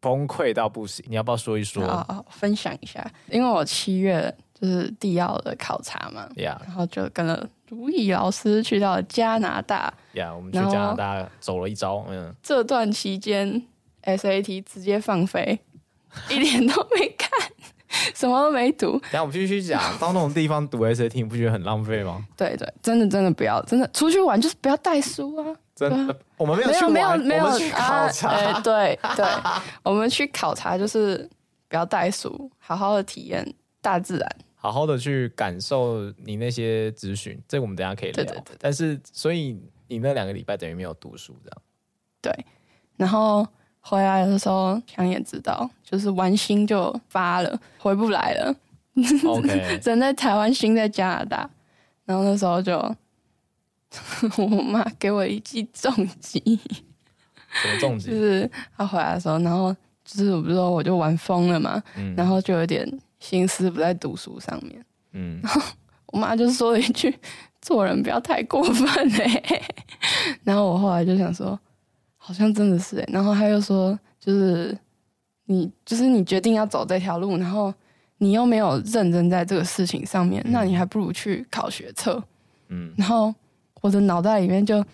[0.00, 1.04] 崩溃到不行。
[1.08, 1.86] 你要不要说一说？
[1.86, 6.56] 好，分享一下，因为我七月就是地奥的考察嘛，Yeah.
[6.62, 9.92] 然后就跟了如意老师去到了加拿大。
[10.12, 12.04] 呀，yeah, 我们去加拿大走了一遭。
[12.08, 13.60] 嗯，这段期间
[14.04, 15.58] SAT 直接放飞，
[16.30, 17.28] 一点都没看，
[18.14, 18.92] 什么都没读。
[19.00, 22.24] 等下我们继续讲，到那种地方读 SAT，你不觉得很浪费吗？
[22.36, 25.56] 对对，真的真的不要，真的出去玩就是不要带书啊！
[25.74, 28.60] 真的，我们没有去没有没有去考察。
[28.60, 29.26] 对对，
[29.82, 31.28] 我们去考察就是
[31.68, 33.44] 不要带书，好好的体验
[33.80, 37.38] 大自然，好好的去感受你那些资讯。
[37.46, 38.24] 这个我们等下可以聊。
[38.24, 39.60] 对对对，但是所以。
[39.88, 41.62] 你那两个礼拜等于没有读书，这样。
[42.22, 42.46] 对，
[42.96, 43.46] 然后
[43.80, 48.56] 回来的时候，想也知道，就是玩心就发了，回不来了。
[49.26, 51.50] OK， 人在台湾，心在加拿大。
[52.06, 52.78] 然后那时候就，
[54.38, 56.40] 我妈给我一记重击。
[57.50, 58.08] 什么重击？
[58.08, 62.90] 就是她回来的时候，然后就是我不是说我就玩疯了嘛，嗯、然后就有点
[63.22, 64.84] 心思不在读书上面。
[65.12, 65.62] 嗯，然后
[66.06, 67.14] 我妈就说了一句。
[67.62, 68.88] 做人不要太过分
[69.20, 69.62] 哎、欸，
[70.42, 71.56] 然后我后来就想说，
[72.16, 74.76] 好像真的是哎、欸，然后她又说，就是
[75.44, 77.72] 你就是你决定要走这条路，然后
[78.18, 82.20] 你又没有认真在这个事情上面，嗯、那你还不如去考学测。
[82.66, 83.32] 嗯，然后
[83.80, 84.84] 我的脑袋里面就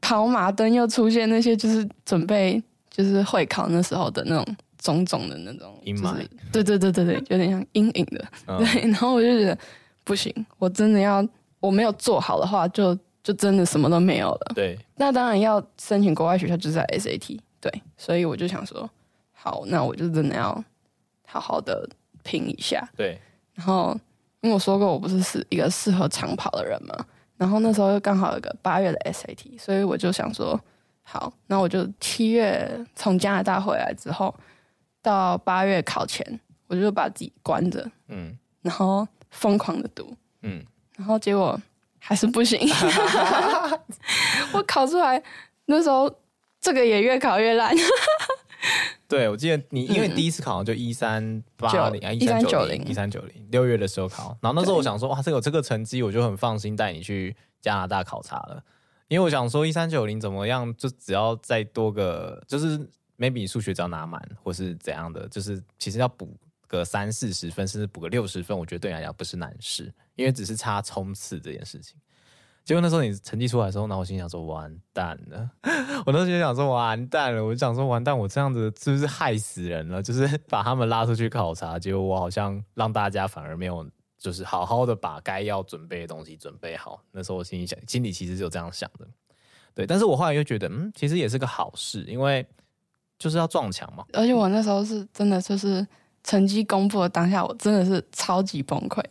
[0.00, 8.24] 跑马灯又出现那些就是准备就是会考那时候的那种种种的那种阴霾，对对对对对， 有点像阴影的。
[8.46, 9.58] 嗯、对， 然后我就觉得
[10.04, 11.26] 不行，我真的要。
[11.60, 14.52] 我没有做好的话，就就真的什么都没有了。
[14.54, 17.36] 对，那当然要申请国外学校，就是在 SAT。
[17.60, 18.88] 对，所以我就想说，
[19.32, 20.64] 好，那我就真的要
[21.26, 21.84] 好好的
[22.22, 22.88] 拼一下。
[22.96, 23.20] 对，
[23.54, 23.92] 然后
[24.40, 26.94] 因为我说过，我不是是一个适合长跑的人嘛。
[27.36, 30.60] 然后那时候又刚好有个八月的 SAT，所以我就想说，
[31.02, 34.32] 好，那我就七月从加拿大回来之后，
[35.02, 40.64] 到八月考前，我就把自己关着，嗯，然后疯狂的读，嗯。
[40.96, 41.56] 然后结果
[42.00, 42.58] 还是不行，
[44.52, 45.22] 我考出来
[45.66, 46.12] 那时候，
[46.60, 47.72] 这个也越考越烂。
[49.06, 54.36] 对，我记得你因为第一次考就一三八零啊，一三九零，一三九零，六月的时候考。
[54.42, 58.60] 然后那时候我想说，哇，这个有这个成绩，我就很放心带你去加拿大考察了。
[59.06, 66.34] 因为我想说，一三九零怎么样，就只要再多个，就是 maybe 数学只要拿满，或是怎样的，就是其实要补。
[66.70, 71.96] 个三四十分，甚至补个六十分，我觉得对你来讲不是难事，因为只是差冲刺这件事情。
[72.62, 75.50] 结果那时候你成绩出来的时候，然后我心想说完蛋了，
[76.04, 80.02] 我那时候就想说完蛋了，我就想说完蛋，我这样子是不是害死人了？
[80.02, 87.02] 就是把他们拉出去考察，结果我好像让大家反而没有，就是好好的把该要准备的东西准备好。
[87.12, 89.08] 那时候我心里想，心里其实是有这样想的，
[89.74, 89.86] 对。
[89.86, 92.46] 但是我后来又觉得，嗯，其实也是个好事，因为
[93.18, 94.04] 就是要撞墙嘛。
[94.12, 95.86] 而且我那时候是真的就是。
[96.24, 99.02] 成绩公布的当下，我真的是超级崩溃。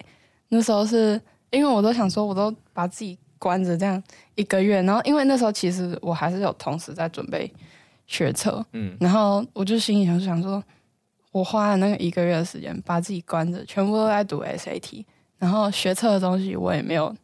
[0.50, 4.04] 那时候是因为我都想说，我都把自己关着这样
[4.36, 7.52] 一个月，然后因为那时候其实我还是有同时在准备
[8.06, 10.64] 学车，嗯，然后我就心里想想说，
[11.32, 15.04] 我花了那个一个月的时间把自己关着，全部都在读 SAT，
[15.40, 17.16] 然后学车的东西我也没有，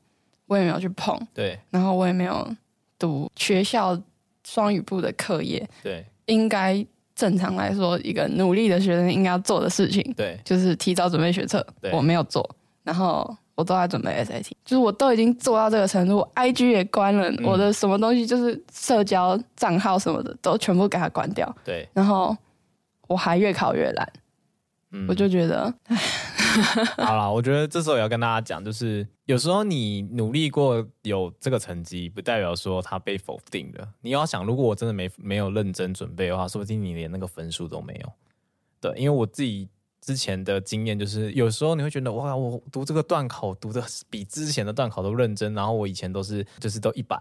[0.48, 2.50] 我也没有去碰，对，然后我也没有
[2.98, 4.02] 读学校
[4.44, 6.86] 双语部的课业，对，应该。
[7.16, 11.64] 正常来说，一个努力的学生应该要做的事情，对，就是提早准备学测。
[11.80, 12.44] 对我没有做，
[12.82, 21.56] 然后我都在准备 SAT，就是我都已经做到这个程度我，IG 也关了，嗯、我的什么东西就是社交账号什么的都全部给它关掉。
[21.64, 22.36] 对，然后
[23.08, 24.14] 我还越考越烂，
[24.92, 25.98] 嗯、我就觉得，唉。
[26.98, 33.88] 好啦，我觉得这时候也要跟大家讲，就是有时候你努力过有这个成绩，不代表说它被否定了。
[34.02, 38.12] 你要想，如果我真的没没有认真准备的话，说不定你连那个分数都没有。
[38.80, 39.68] 对，因为我自己
[40.02, 47.18] 之前的经验就是，有时候你会觉得哇，我读这个段考读的比之前的段考都认真，然后我以前都是就是都一百，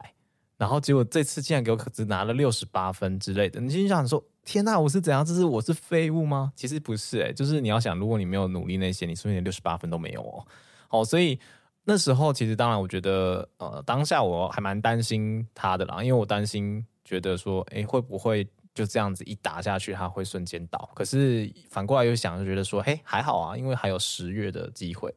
[0.59, 5.25] 然后结果这次竟然给我只拿了六十八分之类的，你心想说天哪，我是怎样？
[5.25, 6.53] 这是我是废物吗？
[6.57, 10.47] 其实不是、欸，哎，就是你要想，如果你没有努力那些，你说不定连六十八分都没有哦。
[10.91, 11.39] 哦，所以
[11.85, 20.91] 那时候其实当然，我觉得呃，当下我还蛮担心他的啦，因为我担心觉得说，哎，会不会就这样子一打下去，他会瞬间倒？
[20.95, 25.15] 可是反过来又想，就觉得说，嘿，还好啊，因为还有十月的机会。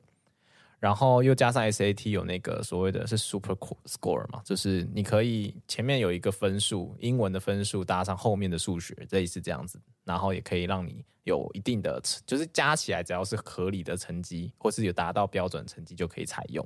[0.85, 16.63] 然后又加上 SAT 有那个所谓的是 Super Score 嘛，就是你可以前面有一个分数，英文的分数搭上后面的数学，这也是这样子，然后也可以让你有一定的，就是加起来只要是合理的成绩，或是有达到标准成绩就可以采用，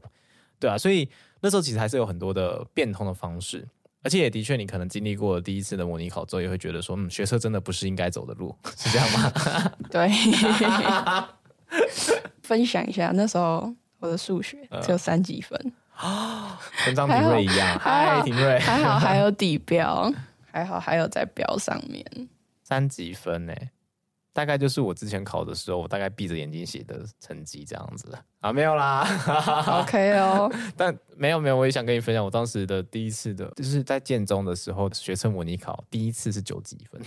[0.60, 3.66] 对啊，所以那时候其实还是有很多的变通的方式，
[4.04, 9.32] 而且也的确你可能经历过第一次的模拟考之后，也会觉得说，嗯，学车真的不是应该走的路， 是这样吗？
[9.90, 10.10] 对，
[12.44, 13.74] 分享一下那时候。
[14.00, 17.78] 我的数学只有三几分啊， 跟张廷瑞一样。
[17.80, 20.12] 嗨，廷瑞，还好还有 底标，
[20.52, 22.06] 还好还有在标上面。
[22.64, 23.54] 三几分呢，
[24.32, 29.06] 大概就是我之前考的时候，我大概闭着眼睛写的成绩这样子啊，没有啦
[29.82, 30.50] ，OK 哦。
[30.78, 37.02] 但没有没有，我也想跟你分享，我当时的第一次的，就是在建中的时候学测模拟考，第一次是九几分，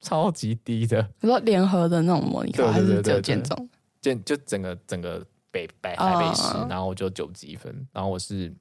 [0.00, 1.06] 超级低的。
[1.20, 3.68] 你说联合的那种模拟考，还是只有建中？
[4.00, 5.22] 建就整个整个。
[5.50, 6.70] 北北台北市，oh.
[6.70, 8.54] 然后我就九级分，然后我是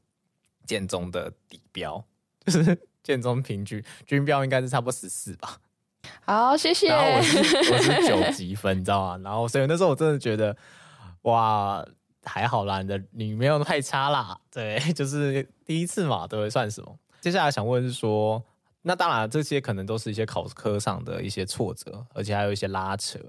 [0.65, 2.03] 建中的底标，
[2.45, 5.59] 就是 建中平均均标应该是差不多十四吧。
[6.25, 6.87] 好，谢谢。
[6.87, 7.37] 然后我是
[7.73, 9.21] 我是九级分，你知道吗？
[9.23, 10.55] 然后所以那时候我真的觉得，
[11.23, 11.85] 哇，
[12.23, 14.39] 还好啦，你的你没有太差啦。
[14.51, 16.97] 对， 就是第一次嘛，都会算什么？
[17.19, 18.41] 接下来想问是说，
[18.83, 23.19] 那当然这些可能都是一些考科上的一些挫折，而且还有一些拉扯。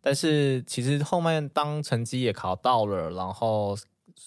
[0.00, 3.76] 但是其实后面当成绩也考到了，然后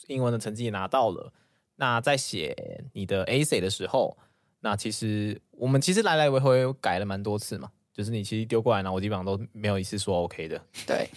[0.08, 1.34] 英文的成绩也拿到了，
[1.76, 4.18] 那在写你的 essay 的时候，
[4.62, 10.62] 那其实我们其实来来回回改了蛮多次嘛，就是你其实丢过来呢，我基本上都没有一次说 OK 的。
[10.86, 11.10] 对，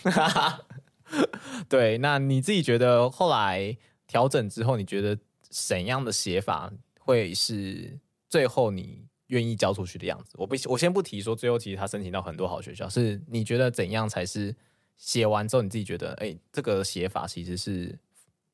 [1.69, 9.07] 对，那你自己觉得后来调整之后，你觉得怎样的写法会是最后你？
[9.29, 14.55] 愿意交出去的样子，我不，我先不提说最后其实他申请到很多好学校，是你觉得怎样才是
[14.97, 17.99] 写完之后你自己觉得，哎、欸，这个写法其实是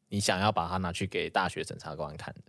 [0.08, 2.40] 你想要把它拿去给大学审查官看的？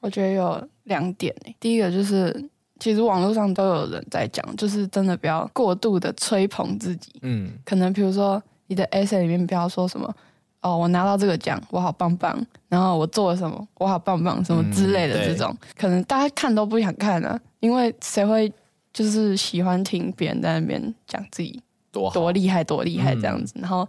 [0.00, 10.14] 我觉得有两点、欸、第一个就是其实网络上都有人在讲，就是真的不要过度的吹捧自己，嗯，可能比如说你的 essay 里面不要说什么。
[10.62, 12.40] 哦，我拿到这个奖，我好棒棒。
[12.68, 18.50] 然后我做了什么，我好棒棒，什么之类的这种，嗯、可能大家看都不想看啊，因为谁会
[18.92, 23.52] 就是喜欢听别人在那边讲自己多多厉害多厉害这样子？
[23.56, 23.86] 嗯、然后，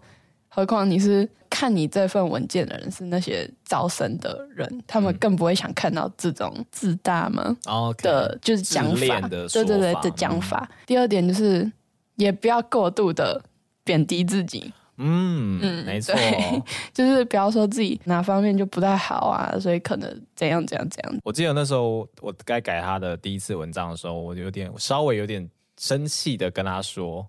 [0.50, 7.56] 何况你是看你这份文件的人是那些招生的人，他们更不会想看到这种自大嘛
[8.00, 10.68] 的，就是讲法，对对对的讲法。
[10.70, 11.72] 嗯、第二点就是，
[12.16, 13.42] 也不要过度的
[13.86, 14.74] 贬低自己。
[14.98, 16.14] 嗯嗯，没错，
[16.94, 21.20] 就是不要说自己哪方面就不太好啊，所以可能怎样怎样怎样。
[21.24, 27.28] 我记得那时候我该改他的第一次文章的时候，我有点稍微有点生气的跟他说，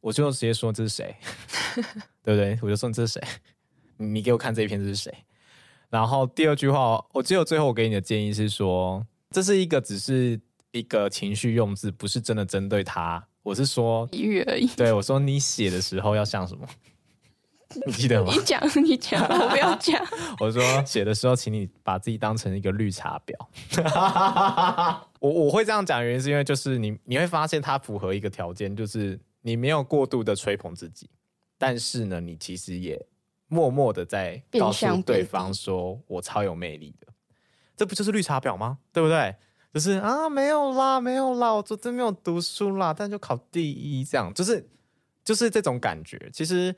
[0.00, 1.14] 我就直接说这是谁，
[2.24, 2.58] 对不对？
[2.62, 3.22] 我就说这是谁，
[3.98, 5.12] 你给我看这一篇这是谁。
[5.90, 10.40] 然后第二句话，我记得最后我给你的建议是说，这是一个只是
[10.72, 13.22] 一个情绪用字，不是真的针对他。
[13.42, 14.66] 我是说比喻而已。
[14.68, 16.66] 对，我说你写的时候要像什么？
[17.86, 18.32] 你记得吗？
[18.32, 20.00] 你讲，你讲，我不要讲。
[20.40, 23.34] 我说写的时候，请你把自己当成一个绿茶婊。
[25.20, 31.08] 我我会这样讲，原因是因为就是你你会发现它符合一个条件，就是你没有过度的吹捧自己，
[31.58, 33.00] 但是呢，你其实也
[33.48, 37.08] 默默的在告诉对方说我超有魅力的。
[37.76, 38.78] 这不就是绿茶婊吗？
[38.92, 39.34] 对不对？
[39.72, 44.68] 就是啊，没有啦，没有啦，我昨天没有读书啦，但就考第一，这样就是
[45.24, 46.74] 就是这种感觉，其实。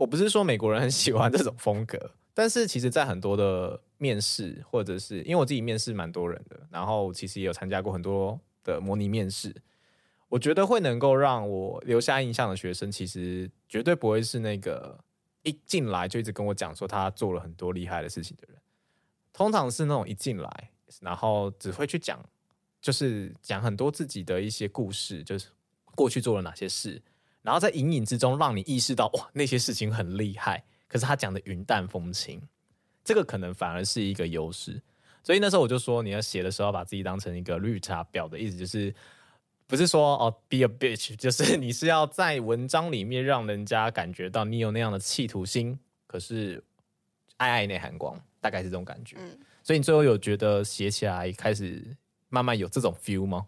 [0.00, 9.54] 我不是说美国人很喜欢这种风格，但是其实，在很多的面试，或者是因为我自己面试蛮多人的，然后其实也有参加过很多的模拟面试，
[10.30, 14.98] 我觉得会能够让我留下印象的学生，其实绝对不会是那个
[15.42, 18.58] 一进来就一直跟我讲说他做了很多厉害的事情的人，
[19.34, 20.70] 通常是那种一进来，
[21.02, 22.18] 然后只会去讲，
[22.80, 25.48] 就是讲很多自己的一些故事，就是
[25.94, 27.02] 过去做了哪些事。
[27.42, 32.40] 然后在隐隐之中让你意识到，哇，那些事情很厉害，可是他讲的云淡风轻，
[33.02, 34.80] 这个可能反而是一个优势。
[35.22, 38.94] 所以那时候我就说，你要写的时候把自己当成一个绿茶婊的意思，就是
[39.66, 46.62] 不是说哦，be a bitch，就是你是要在文章里面让人家感觉到你有那样的企图心，可是
[47.36, 49.16] 爱爱内含光，大概是这种感觉。
[49.18, 51.96] 嗯，所以你最后有觉得写起来开始
[52.28, 53.46] 慢慢有这种 feel 吗？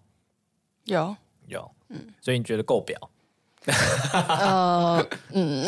[0.85, 1.15] 有。
[1.49, 2.97] 有，嗯，所以你觉得够表？
[4.29, 5.65] 呃，嗯，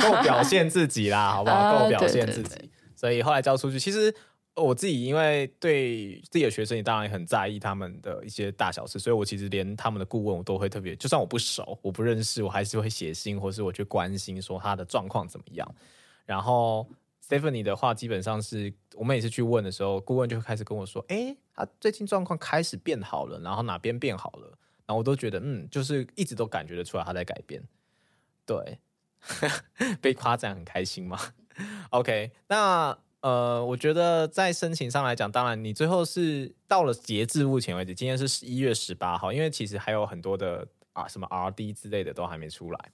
[0.00, 1.80] 够表现自己啦，好不好？
[1.80, 3.78] 够表现自己，呃、对对对，所以后来交出去。
[3.78, 4.14] 其实
[4.54, 15.74] 我自己因为对自己的学生，也当然也很在意他们的一些大小事，所以我其实连他们的顾问我都会特别，就算我不熟，我不认识，我还是会写信，或是我去关心说他的状况怎么样。
[16.26, 16.86] 然后
[17.26, 24.58] Stephanie 的话，基本上是我们每次去问的时候，顾问就会开始跟我说：“哎，他最近状况开始变好了，然后哪边变好了。”
[24.90, 27.62] 然后我都觉得，嗯，就是一直都感觉得出来他在改变，
[28.44, 28.80] 对，
[30.02, 31.16] 被夸赞很开心嘛。
[31.90, 42.90] OK，那呃，我觉得在申请上来讲，当然你最后是到了截至目前为止，今天是十一月十八号，因为其实还有很多的啊什么 RD 之类的都还没出来。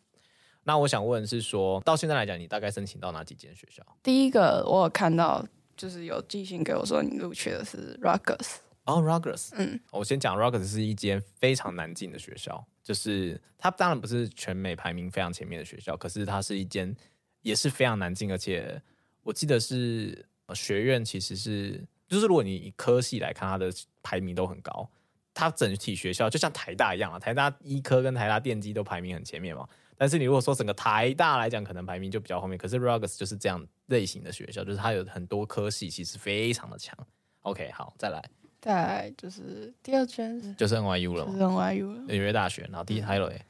[0.64, 3.82] 那我想问是说到现在来讲，你大概申请到哪几间学校？
[4.02, 5.42] 第一个我有看到，
[5.74, 8.56] 就是有寄信给我说你录取的是 Rutgers。
[8.86, 16.94] 哦、oh，Rutgers，嗯，我先讲 Rutgers 是一间非常难进的学校，就是它当然不是全美排名非常前面的学校，可是它是一间
[17.42, 18.80] 也是非常难进，而且
[19.22, 20.24] 我记得是
[20.54, 23.72] 学院其实是，就是如果你以科系来看，它的
[24.04, 24.88] 排名都很高，
[25.34, 36.96] 它整体学校就像台大一样啊，台大医科跟台大电机都排名很前面嘛，但是你如果说整个台大来讲，可能排名就比较后面，可是 Rutgers 就是这样类型的学校，就是它有很多科系其实非常的强。
[37.42, 38.22] OK，好，再来。
[38.66, 42.62] 再就是第二圈就是 NYU 了嘛，是 NYU 了，纽约大学。
[42.62, 43.40] 然后第还有诶，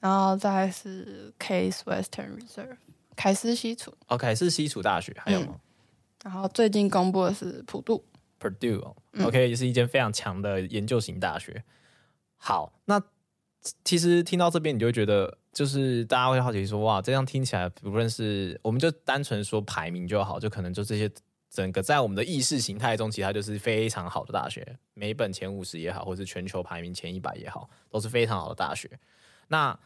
[0.00, 2.78] 然后再是 Case Western Reserve
[3.14, 3.92] 凯斯西楚。
[4.08, 5.48] 哦，凯斯西楚大学还有吗？
[5.50, 5.60] 嗯、
[6.24, 8.02] 然后最近公布的是普渡
[8.40, 11.62] ，Purdue，OK，、也是一间非常强的研究型大学。
[12.38, 12.98] 好，那
[13.84, 21.12] 其实听到这边，你就会觉得，就是大家会好奇说，哇，这样听起来，不论是我们就单纯说排名就好，就可能就这些。
[21.52, 28.88] 整个在我们的意识形态中，其实它就是非常好的大学，每本前五十也好，或是全球排名前一百也好，都是非常好的大学。
[29.48, 29.78] 那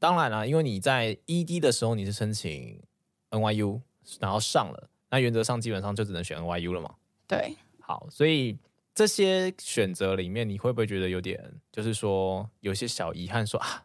[0.00, 2.82] 当然了，因为你在 ED 的时候你是申请
[3.30, 3.80] NYU，
[4.18, 6.92] 然后上了，那原则上基本上就只能选 NYU 了嘛。
[7.28, 8.58] 对，好，所以
[8.92, 13.84] 这些选择里面，你会不会觉得有点，就是说有些小遗憾说，说啊，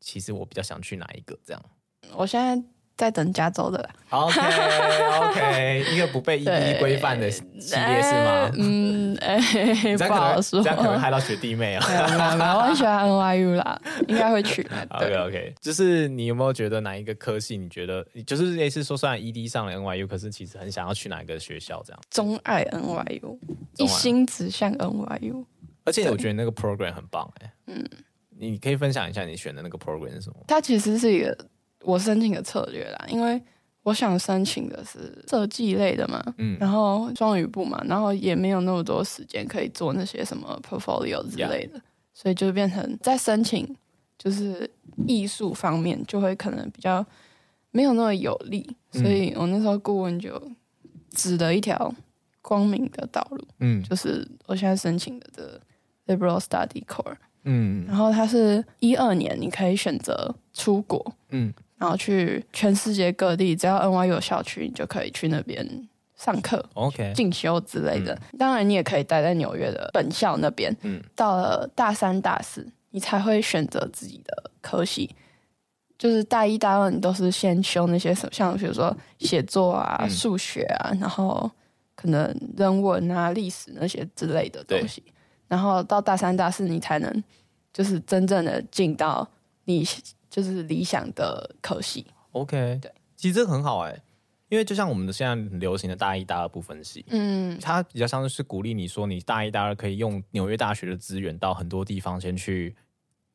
[0.00, 1.64] 其实我比较想去哪一个这样？
[2.12, 2.62] 我现在。
[2.98, 3.90] 在等加州的啦。
[4.10, 4.40] OK
[5.22, 8.50] OK，一个不被 ED 规范的系列是吗？
[8.58, 11.86] 嗯，哎、欸，不好说，这样可能害到学弟妹啊。
[11.86, 14.68] 我很喜欢 NYU 啦， 应该会去。
[14.90, 17.56] OK OK，就是你有没有觉得哪一个科系？
[17.56, 21.80] 你觉得就是类似说，虽然 ED 上了 NYU，可是其实很想要去哪一个学校？
[21.86, 23.38] 这样，钟爱 NYU，
[23.76, 25.44] 一心只向 NYU。
[25.84, 27.52] 而且我觉得那个 program 很棒哎、欸。
[27.68, 27.88] 嗯，
[28.36, 30.36] 你可以分享一下你选的那个 program 是什么？
[30.48, 31.38] 它其实是一个。
[31.82, 33.40] 我申请的策略啦，因为
[33.84, 41.80] 我想申请的是设计类的嘛，嗯，然后双语部嘛，然后也没有那么多时间可以做那些什么 portfolio 之类的.
[42.12, 43.76] 所以就变成在申请
[44.18, 44.68] 就是
[45.06, 47.04] 艺术方面就会可能比较
[47.70, 50.42] 没有那么有利，所以我那时候顾问就
[51.12, 51.94] 指了一条
[52.42, 55.60] 光明的道路，嗯，就是我现在申请的这
[56.12, 57.14] liberal study core，
[57.44, 61.54] 嗯，然后它是一二年你可以选择出国，嗯。
[61.78, 68.12] 然后去全世界各地，只要 NYU 有校区，你就可以去那边上课、OK、进修之类的。
[68.32, 70.76] 嗯、当然，你也可以待在纽约的本校那边。
[70.82, 75.14] 嗯，到了大三、大四，你才会选择自己的科系。
[75.96, 81.48] 就是大一、大二，你都是先修那些什么，像比如说写作啊、嗯、数学啊，然后
[81.94, 85.00] 可能人文啊、历史那些之类的东西。
[85.46, 87.24] 然后到大三、大四，你才能
[87.72, 89.28] 就是真正的进到
[89.66, 89.86] 你。
[90.30, 94.02] 就是理想的科系，OK，对，其实这个很好哎、欸，
[94.48, 102.76] 因为就像我们的现在很流行的大一、大二不分系，嗯，它比较像是鼓励你说，你大一、大二可以用纽约大学的资源到很多地方先去，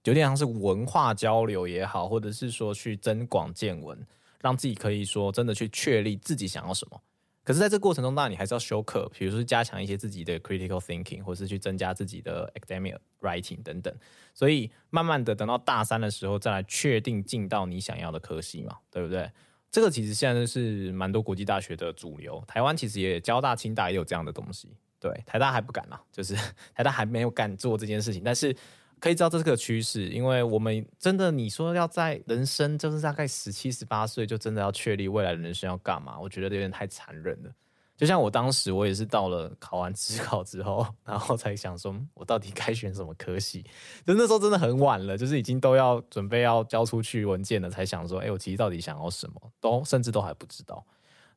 [0.04, 3.98] 有点像是文化交流也好，或者是说去增广见闻，
[4.40, 7.02] 让自己可以说真的去确立自己想要什么。
[7.44, 13.94] 可是，在这过程中，当然你还是要修课，比如说加强一些自己的 critical thinking，或是去增加自己的 academic writing 等等。
[14.34, 19.30] 所以，慢慢的等到大三的时候，再来确定进到你想要的科系嘛，对不对？
[19.70, 22.42] 这个其实现在是蛮多国际大学的主流。
[22.48, 24.70] 台湾其实也交大、清大也有这样的东西。
[25.00, 26.36] 对，台大还不敢啦，就是
[26.74, 28.56] 台大还没有敢做这件事情，但是。
[29.04, 37.52] 可以知道这是个趋势，因为我们真的你说要在人生就是大概十七十八岁就真的要确立未来的人生要干嘛，我觉得有点太残忍了。
[37.98, 43.62] 就像我当时我也是到了考完职考之后，然后才想说我到底该选什么科系，
[44.08, 50.82] 就那时候真的很晚了，就是已经都要准备要交出去文件了，才想说，哎，我其实到底想要什么，都甚至都还不知道。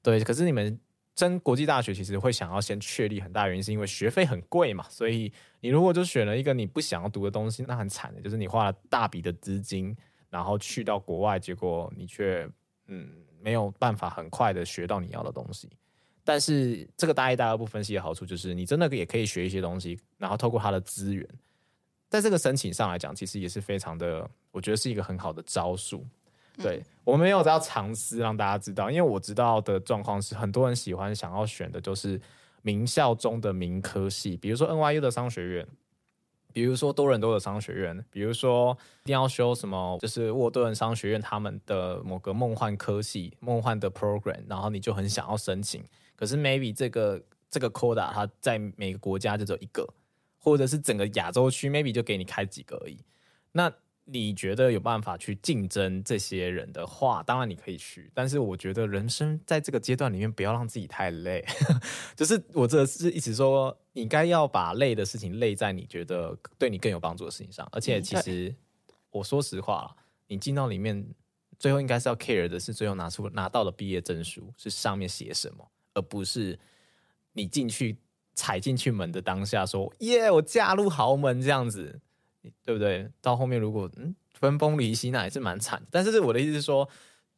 [0.03, 0.79] 对，可是你们
[1.17, 4.87] 升国际大学其实会想要先确立很大原因，是因为学费很贵嘛。
[4.91, 9.97] 所以你如果就选了一个你不想要读的东西，那很惨的，就是你花了大笔的资金，
[10.29, 12.47] 然后去到国外，结果你却
[12.87, 13.09] 嗯
[13.41, 15.71] 没有办法很快的学到你要的东西。
[16.23, 21.27] 但是这个大一、大二不分析的好处就是，你真的也可以学一些东西，然后透过它的资源，
[22.11, 26.05] 在这个申请上来讲，其实也是非常的，我觉得是一个很好的招数。
[26.63, 32.21] 对，我们没有要尝试，让大家知道，因为我知道的状况是，很多人喜欢想要选的就是
[32.63, 35.69] 名校中的名科系，比如说 NYU 的商学院，
[36.55, 45.85] 比如说多伦多的商学院，比如说一定要修什么，就是沃顿商学院他们的某个梦幻科系、梦幻的 program，然后你就很想要申请，
[46.15, 49.87] 可是 maybe 这个这个 quota 它在每个国家就只有一个，
[50.39, 52.99] 或者是整个亚洲区 maybe 就给你开几个而已，
[53.53, 53.71] 那。
[54.09, 58.09] 你觉得有办法去竞争这些人的话，当然你可以去。
[58.15, 61.45] 但是我觉得人生在这个阶段里面，不要让自己太累。
[62.15, 67.69] 就是我这是一直说，你该要把累的事情累在你觉得对你更有帮助的事情上。
[67.73, 68.55] 而且其实
[69.11, 69.97] 我说实话，
[70.29, 71.05] 你进到里面，
[71.59, 76.57] 最后应该是要 care 的是最后拿出拿到的毕业证书是上面写什么，而不是
[77.33, 77.99] 你进去
[78.35, 82.01] 踩进去门的当下说耶，我嫁入豪门这样子。
[82.65, 83.09] 对不对？
[83.21, 85.83] 到后面如果嗯分崩离析，那也是蛮惨。
[85.91, 86.89] 但是我的意思是说，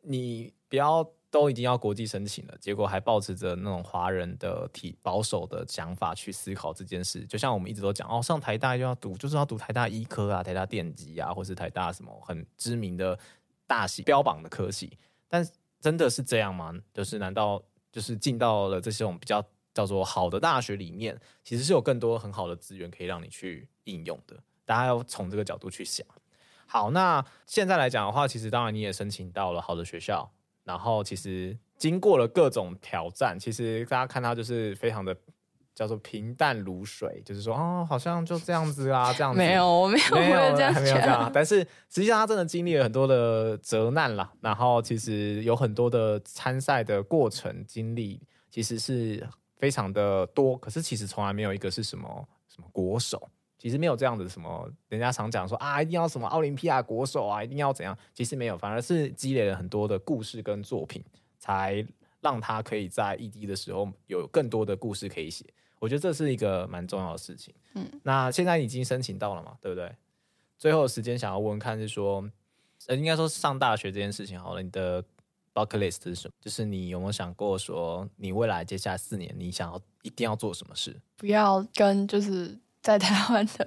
[0.03, 7.25] 你不要都已经要国际申请了，结果还抱持着那种华人的体保守的想法去思考这件事。
[7.27, 13.19] 就像我们一直都讲哦，上台大就要读，就是要读台大医科啊、台大电机啊，或是台大什么很知名的
[13.67, 14.99] 大系标榜的科系。
[15.29, 15.47] 但
[15.81, 16.75] 真的是这样吗？
[16.93, 24.37] 就是难道就是进到了这些种比较叫做好的大学里面，其实是有更多很好的资源可以让你去应用的？
[24.69, 26.07] 大家要从这个角度去想。
[26.67, 30.31] 好，那现在来讲的话，其实当然你也申请到了好的学校，
[30.65, 35.17] 然后其实经过了各种挑战，其实大家看到就是非常的
[35.75, 41.31] 叫做平淡如水，就是说哦，好像就这样子啊， 这样子没有，我没有，没有这样，没有这样。
[41.33, 50.55] 但是实际上他真的经历了很多的责难啦，然后其实有很多的参赛的过程经历，其实是非常的多。
[50.59, 53.27] 可是其实从来没有一个是什么什么国手。
[53.59, 57.99] 其实没有这样的什么，人家常讲说啊，一定要什么奥林匹亚国手啊，一定要怎样？
[58.15, 61.05] 其实没有，反而是积累了很多的故事跟作品，
[61.41, 61.85] 才
[62.21, 65.45] 让他可以在异地的时候有更多的故事可以写。
[65.81, 67.53] 我觉得这是一个蛮重要的事情。
[67.75, 69.93] 嗯，那现在已经申请到了嘛，对不对？
[70.57, 72.25] 最后时间想要问问看是说，
[72.87, 75.03] 呃，应该说上大学这件事情好了，你的
[75.53, 76.35] bucket list 是什么？
[76.41, 80.97] 就是你有没有想过说，你未来接下来四年你想要一定要做什么事？
[81.17, 82.57] 不要跟就是。
[82.89, 83.67] 在台湾的，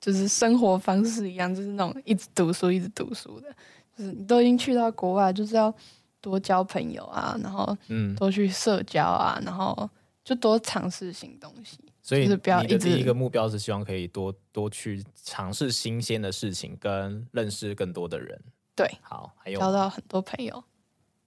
[0.00, 3.48] 就是生活方式一样，就是那种一直读书、一直读书的。
[3.96, 5.72] 就是你都已经去到国外，就是要
[6.20, 9.88] 多交朋友啊，然后嗯，多去社交啊，然后
[10.24, 11.78] 就多尝试新东西。
[12.02, 18.40] 所以，就是不要一直，你的第一个目标是希望可以多多去尝试新鲜的事情，跟认识更多的人。
[18.74, 20.62] 对，好，还有交到很多朋友，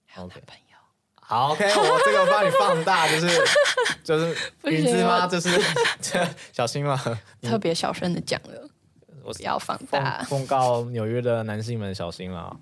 [0.04, 0.69] 还有男朋友。
[1.30, 3.40] 好，OK，我这个帮你放大，就是
[4.02, 5.48] 就是云芝吗，就是
[6.52, 7.00] 小心嘛，
[7.40, 8.68] 特别小声的讲了，
[9.22, 12.58] 我不要放大，奉告纽约的男性们小心了，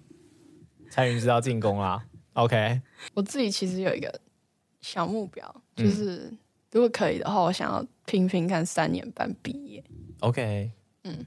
[0.91, 2.05] 蔡云之要进攻啦
[2.35, 2.83] ，OK。
[3.15, 4.21] 我自己其实有一个
[4.83, 6.39] 小目标，就是、嗯、
[6.73, 9.83] 如果可以的话，我想要拼拼看三年半毕业
[10.21, 10.71] ，OK。
[11.05, 11.25] 嗯，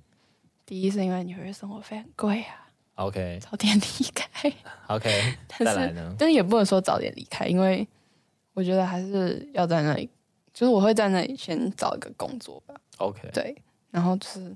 [0.64, 2.61] 第一是因为纽约生活费很贵啊。
[3.06, 4.54] OK，早点离开。
[4.88, 5.10] OK，
[5.60, 6.16] 但是呢？
[6.18, 7.88] 但是也不能说早点离开，因为
[8.54, 10.10] 我觉得还是要在那里，
[10.54, 12.76] 就是我会在那里先找一个工作吧。
[12.97, 13.56] OK，对，
[13.89, 14.56] 然后就是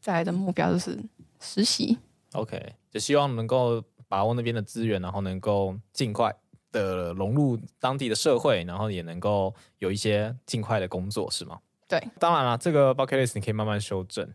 [0.00, 0.98] 再来的目标就是
[1.40, 1.96] 实习。
[2.32, 6.34] OK，就希望能够把握那边的资源，然后能够尽快
[6.72, 11.58] 的融入当地的社会，然后也能够有一些尽快的工作，是吗？
[11.88, 14.28] 对，当然了，这个 bucket list 你可以慢慢修正。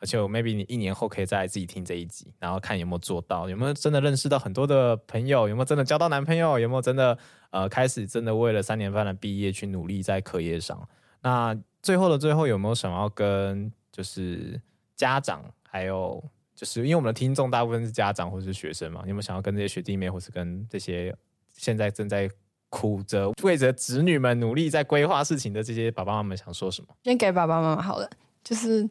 [0.00, 7.18] 而且我 maybe 你一年后可以再自己听这一集，然后看有没有做到，有没有真的认识到很多的朋友，有没有真的交到男朋友，有没有真的
[7.50, 10.88] 呃开始真的为了三年半的毕业去努力在课业上。
[11.20, 14.60] 那最后的最后有没有想要跟就是
[14.94, 16.22] 家长，还有
[16.54, 21.12] 就是因为我们的听众大部分是家长或是学生嘛，有没有想要跟这些学弟妹，或是跟这些
[21.56, 22.30] 现在正在
[22.68, 26.88] 苦着为着子女们努力在规划事情的这些爸爸妈妈想说什么？
[27.02, 28.08] 先给爸爸妈妈好了，
[28.44, 28.88] 就是。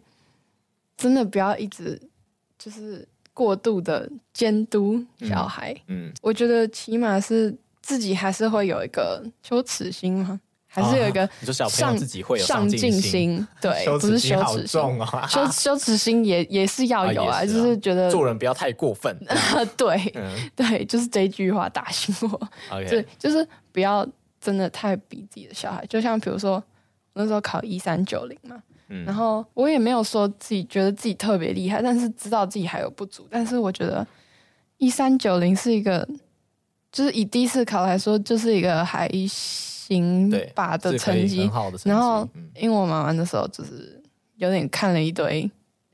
[0.97, 2.01] 真的不要一直
[2.57, 5.71] 就是过度的监督小孩。
[5.87, 14.81] 嗯，嗯，我觉得起码是自己还是会有一个羞耻心嘛，还是有一个上、哦、你说小朋友自己会有上进心，对，不是羞耻心。
[14.99, 19.15] 啊，羞羞耻心也也是要有啊，啊就是觉得做人不要太过分。
[19.77, 22.49] 对、嗯，对，就是这句话打醒我。
[22.89, 24.05] 对，就是不要
[24.41, 26.61] 真的太逼自己的小孩，就像比如说
[27.13, 33.27] 那时候考一三九零嘛，嗯，然后我也没有说自己觉得自己特别厉害，但是知道自己还有不足。
[33.29, 34.05] 但是我觉得
[34.77, 36.07] 一三九零是一个，
[36.91, 41.89] 就是以第一次考来说，就是一个还行吧的成绩，很好的成绩。
[41.89, 44.01] 然后因为我妈妈的时候就是
[44.35, 45.49] 有点看了一堆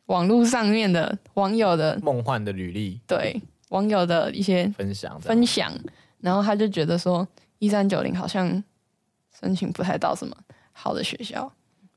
[0.07, 5.73] 网络上面的网友的梦幻的履历，对网友的一些分享分享。
[6.19, 7.27] 然后他就觉得说，
[7.59, 8.63] 一三九零好像
[9.41, 10.35] 申请不太到什么
[10.71, 11.51] 好的学校，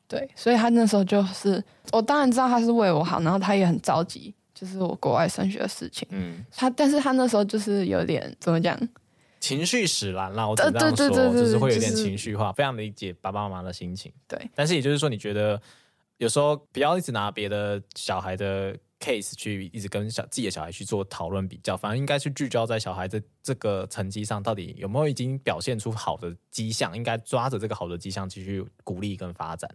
[0.08, 8.78] 对，所以他那时候就是，我当然知道他是为我好，然后他也很着急，就是我国外升学的事情，嗯，他，但是他那时候就是有点怎么讲，
[9.40, 15.60] 情绪使然啦，我这样说，就是会有点情绪化，非常理解爸爸妈妈的心情，对，但是也就是说，你觉得
[16.18, 18.76] 有时候不要一直拿别的小孩的。
[18.98, 29.70] case 去一直跟小自己的小孩去做讨论比较，反而应该去聚焦在小孩的这个成绩上，到底有没有已经表现出好的迹象，应该抓着这个好的迹象继续鼓励跟发展，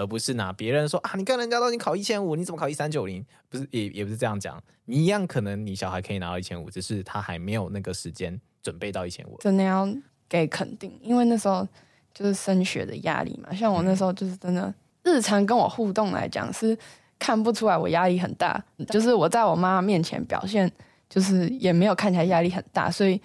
[0.00, 3.24] 而不是拿别人说啊，你看人家都已经考一千五，你怎么考一三九零？
[3.48, 9.36] 不是，也也不是这样讲，你一样可能你小孩可以拿到一千五，只是他还没有那个时间准备到一千五。
[9.40, 9.86] 真的要
[10.28, 11.66] 给肯定，因为那时候
[12.14, 14.72] 就是升学的压力嘛，像我那时候就是真的
[15.02, 16.76] 日常跟我互动来讲是。
[17.22, 20.72] 看不出来我压力很大，就是我在我妈妈面前表现，
[21.06, 23.20] 就是也没有看起来压力很大，所以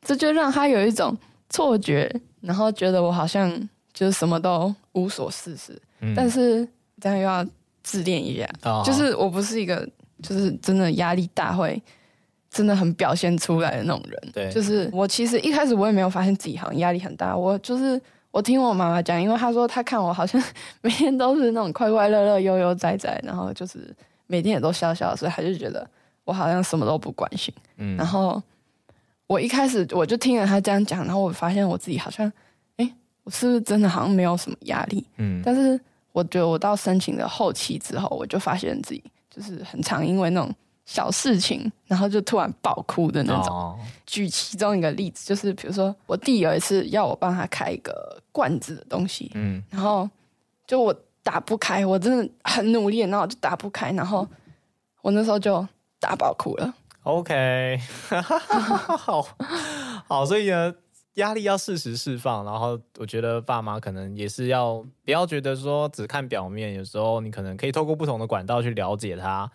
[0.00, 1.18] 这就让他有一种
[1.50, 2.08] 错觉，
[2.42, 3.50] 然后觉得我好像
[3.92, 5.76] 就是什么都无所事事。
[6.04, 6.66] 嗯、但是
[7.00, 7.44] 这样又要
[7.82, 9.88] 自恋一下，哦、就是我不是一个
[10.22, 11.82] 就是真的压力大会
[12.50, 14.32] 真的很表现出来的那种人。
[14.32, 18.00] 对，就是我其实一开始我也没有发现自己好像压力很大，我就是。
[18.34, 20.42] 我听我妈妈讲，因为她说她看我好像
[20.80, 23.94] 每天都是那种快快乐乐、悠悠哉哉，然后就是
[24.26, 25.88] 每天也都笑笑，所以她就觉得
[26.24, 27.54] 我好像什么都不关心。
[27.76, 28.42] 嗯，然后
[29.28, 32.26] 我一开始我就听了她这样讲，然后我发现我自己好像，
[32.76, 32.92] 哎，
[33.22, 35.06] 我是不是真的好像没有什么压力？
[35.18, 35.80] 嗯，但是
[36.14, 40.50] 我觉得我到申请的后期之后，我就发现自己就是很常因为那种。
[40.86, 43.56] 小事情，然后就突然爆哭的那种。
[43.56, 43.74] Oh.
[44.04, 50.06] 举其中一个例子，就是比如说我弟有一次要我帮他开一个罐子的东西，嗯，然后
[50.66, 54.28] 就我打不开，我真的很努力，然后我就打不开，然后
[55.00, 55.66] 我那时候就
[55.98, 56.74] 大爆哭了。
[57.04, 57.80] OK，
[58.98, 59.26] 好
[60.06, 60.74] 好，所以呢，
[61.14, 69.50] 压力要适时释放，然后我觉得爸妈可能也是要不要觉得说只看表面，有时候你可能可以透过不同的管道去了解他。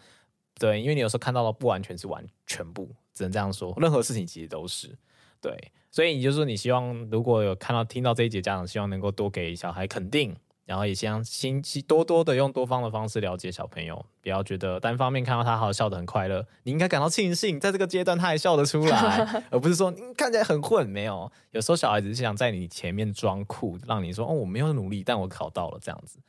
[0.57, 3.73] 对，因为你有时候看到的不完全是完全部，只能这样说。
[3.77, 4.93] 任何事情其实都是
[5.41, 10.35] 对，所以你就说你希望如果有看到听到这一节家长，希望能够多给小孩肯定，
[10.69, 20.87] 然后也希望心多多的用多方的方式了解小朋友，不要觉得单方面看到他好笑的很快乐，你应该感到庆幸，在这个阶段他还笑得出来， 而不是说你看起来很混。
[20.87, 26.19] 没有，有时候小孩子是想在你前面装酷，让你说哦，我没有努力，但我考到了这样子。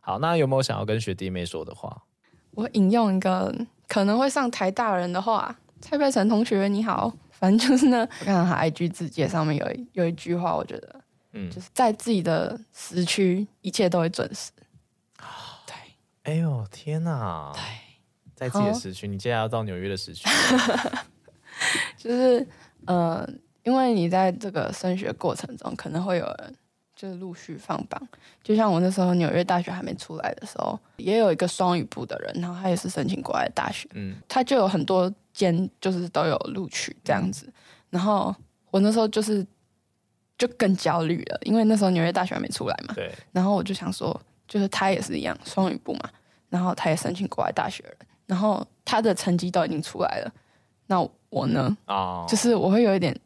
[0.00, 2.04] 好，那有没有想要跟学弟妹说的话？
[2.52, 3.54] 我引用一个
[3.86, 10.99] 可能会上台大人的话，蔡佩岑同学你好，反正就是呢，我看到他 IG 字节上面有一有一句话，我觉得，
[11.32, 14.50] 嗯，就是在自己的时区，一切都会准时。
[15.66, 15.74] 对，
[16.24, 17.52] 哎呦天哪！
[17.54, 17.62] 对，
[18.34, 20.28] 在自己的时区，你接下来要到纽约的时区，
[21.96, 22.46] 就是
[22.86, 23.28] 呃，
[23.62, 26.56] 因为你在这个升学过程中，可能会有人。
[26.96, 27.98] 就是陆续放榜，
[28.42, 37.50] 就像我那时候纽约大学还没出来的时候，也有一个双语部的人，然后他也是申请国外的大学，嗯，他就有很多间就是都有录取这样子，
[37.88, 38.36] 然后
[38.70, 39.46] 我那时候就是
[40.40, 46.10] 就更焦虑了，因为那时候纽约大学还没出来嘛，对，然后我就想说，就是他也是一样双语部嘛，
[46.48, 50.32] 然后他也申请国外大学了，然后他的成绩都已经出来了，
[50.86, 51.76] 那我呢？
[51.86, 53.16] 哦，就是我会有一点。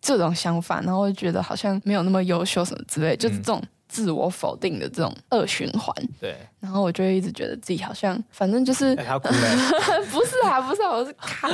[0.00, 5.92] 这种想法，然后我就觉得好像没有那么优秀什么之类，嗯、就是这种自我否定的这种恶循环。
[6.20, 11.50] 对，然后我就一直觉得自己好像，反正就是，欸、 不是啊，不是啊，我是看，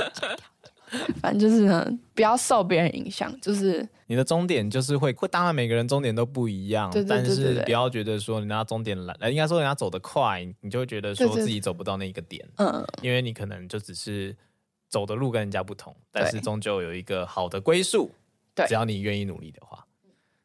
[1.20, 14.36] 反正就是呢，不要受别人影响，就是你的终点就是会会，当然每个人终点都不一样，但是不要觉得说人家终点来，应该说人家走得快，你就会觉得说自己走不到那一个点，嗯，因为你可能就只是
[14.88, 18.10] 走的路跟人家不同，但是终究有一个好的归宿。
[18.56, 19.84] 对只要你愿意努力的话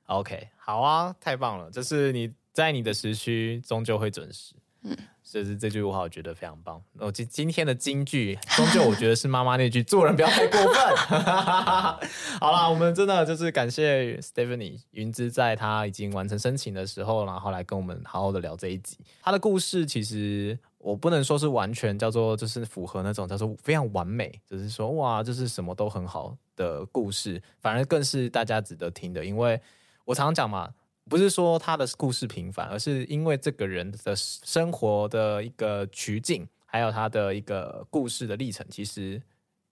[0.08, 1.70] ，OK，好啊，太棒了！
[1.70, 4.98] 这是你在你的时区终究会准时，嗯，
[5.30, 6.82] 所以是这句话我觉得非常棒。
[6.98, 10.96] 我今今天的金句，终究我觉得是妈妈那句“做人不要太过分”。
[12.42, 18.98] 好啦，我们真的就是感谢 Stephanie 云芝，在她已经完成申请的时候，然后来跟我们好好的聊这一集。
[19.22, 20.58] 她的故事其实。
[20.80, 29.26] 我不能说是完全叫做就是符合那种叫做非常完美，就是说哇，就是什么都很好的故事，反而更是大家值得听的。
[29.26, 29.60] 因为
[30.06, 30.70] 我常常讲嘛，
[31.10, 39.22] 不是说他的故事平凡，而是因为这个人的生活的一个取径，还有他的一个故事的历程，其实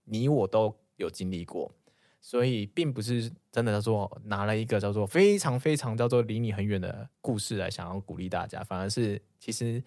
[0.05, 1.71] 你我都有经历过，
[2.19, 9.83] 所以并不是真的叫做拿了一个叫做非常非常叫做离你很远的故事来想要鼓励大家，反而是其实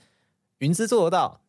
[0.58, 1.40] 云芝做得到。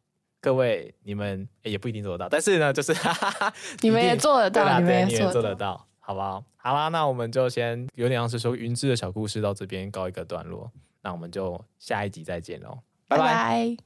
[0.44, 6.44] 各位，你们也不一定做得到，但是呢，就是哈哈哈，你们也做得到，你们也做得到，好不好？
[6.58, 10.70] 好啦，那我们就先有点像是说云芝的小故事到这边告一个段落，
[11.02, 13.78] 那我们就下一集再见喽，拜拜。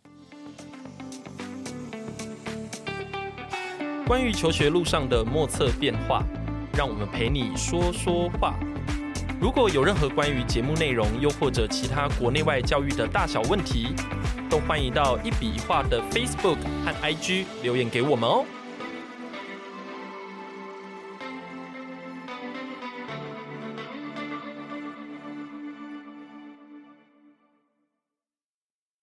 [4.07, 6.23] 关于求学路上的莫测变化，
[6.73, 8.55] 让我们陪你说说话。
[9.41, 13.93] 如果有任何关于节目内容，又或者其他国内外教育的大小问题，
[14.49, 18.45] 都欢迎到一笔一画的 Facebook 和 IG 留言给我们哦。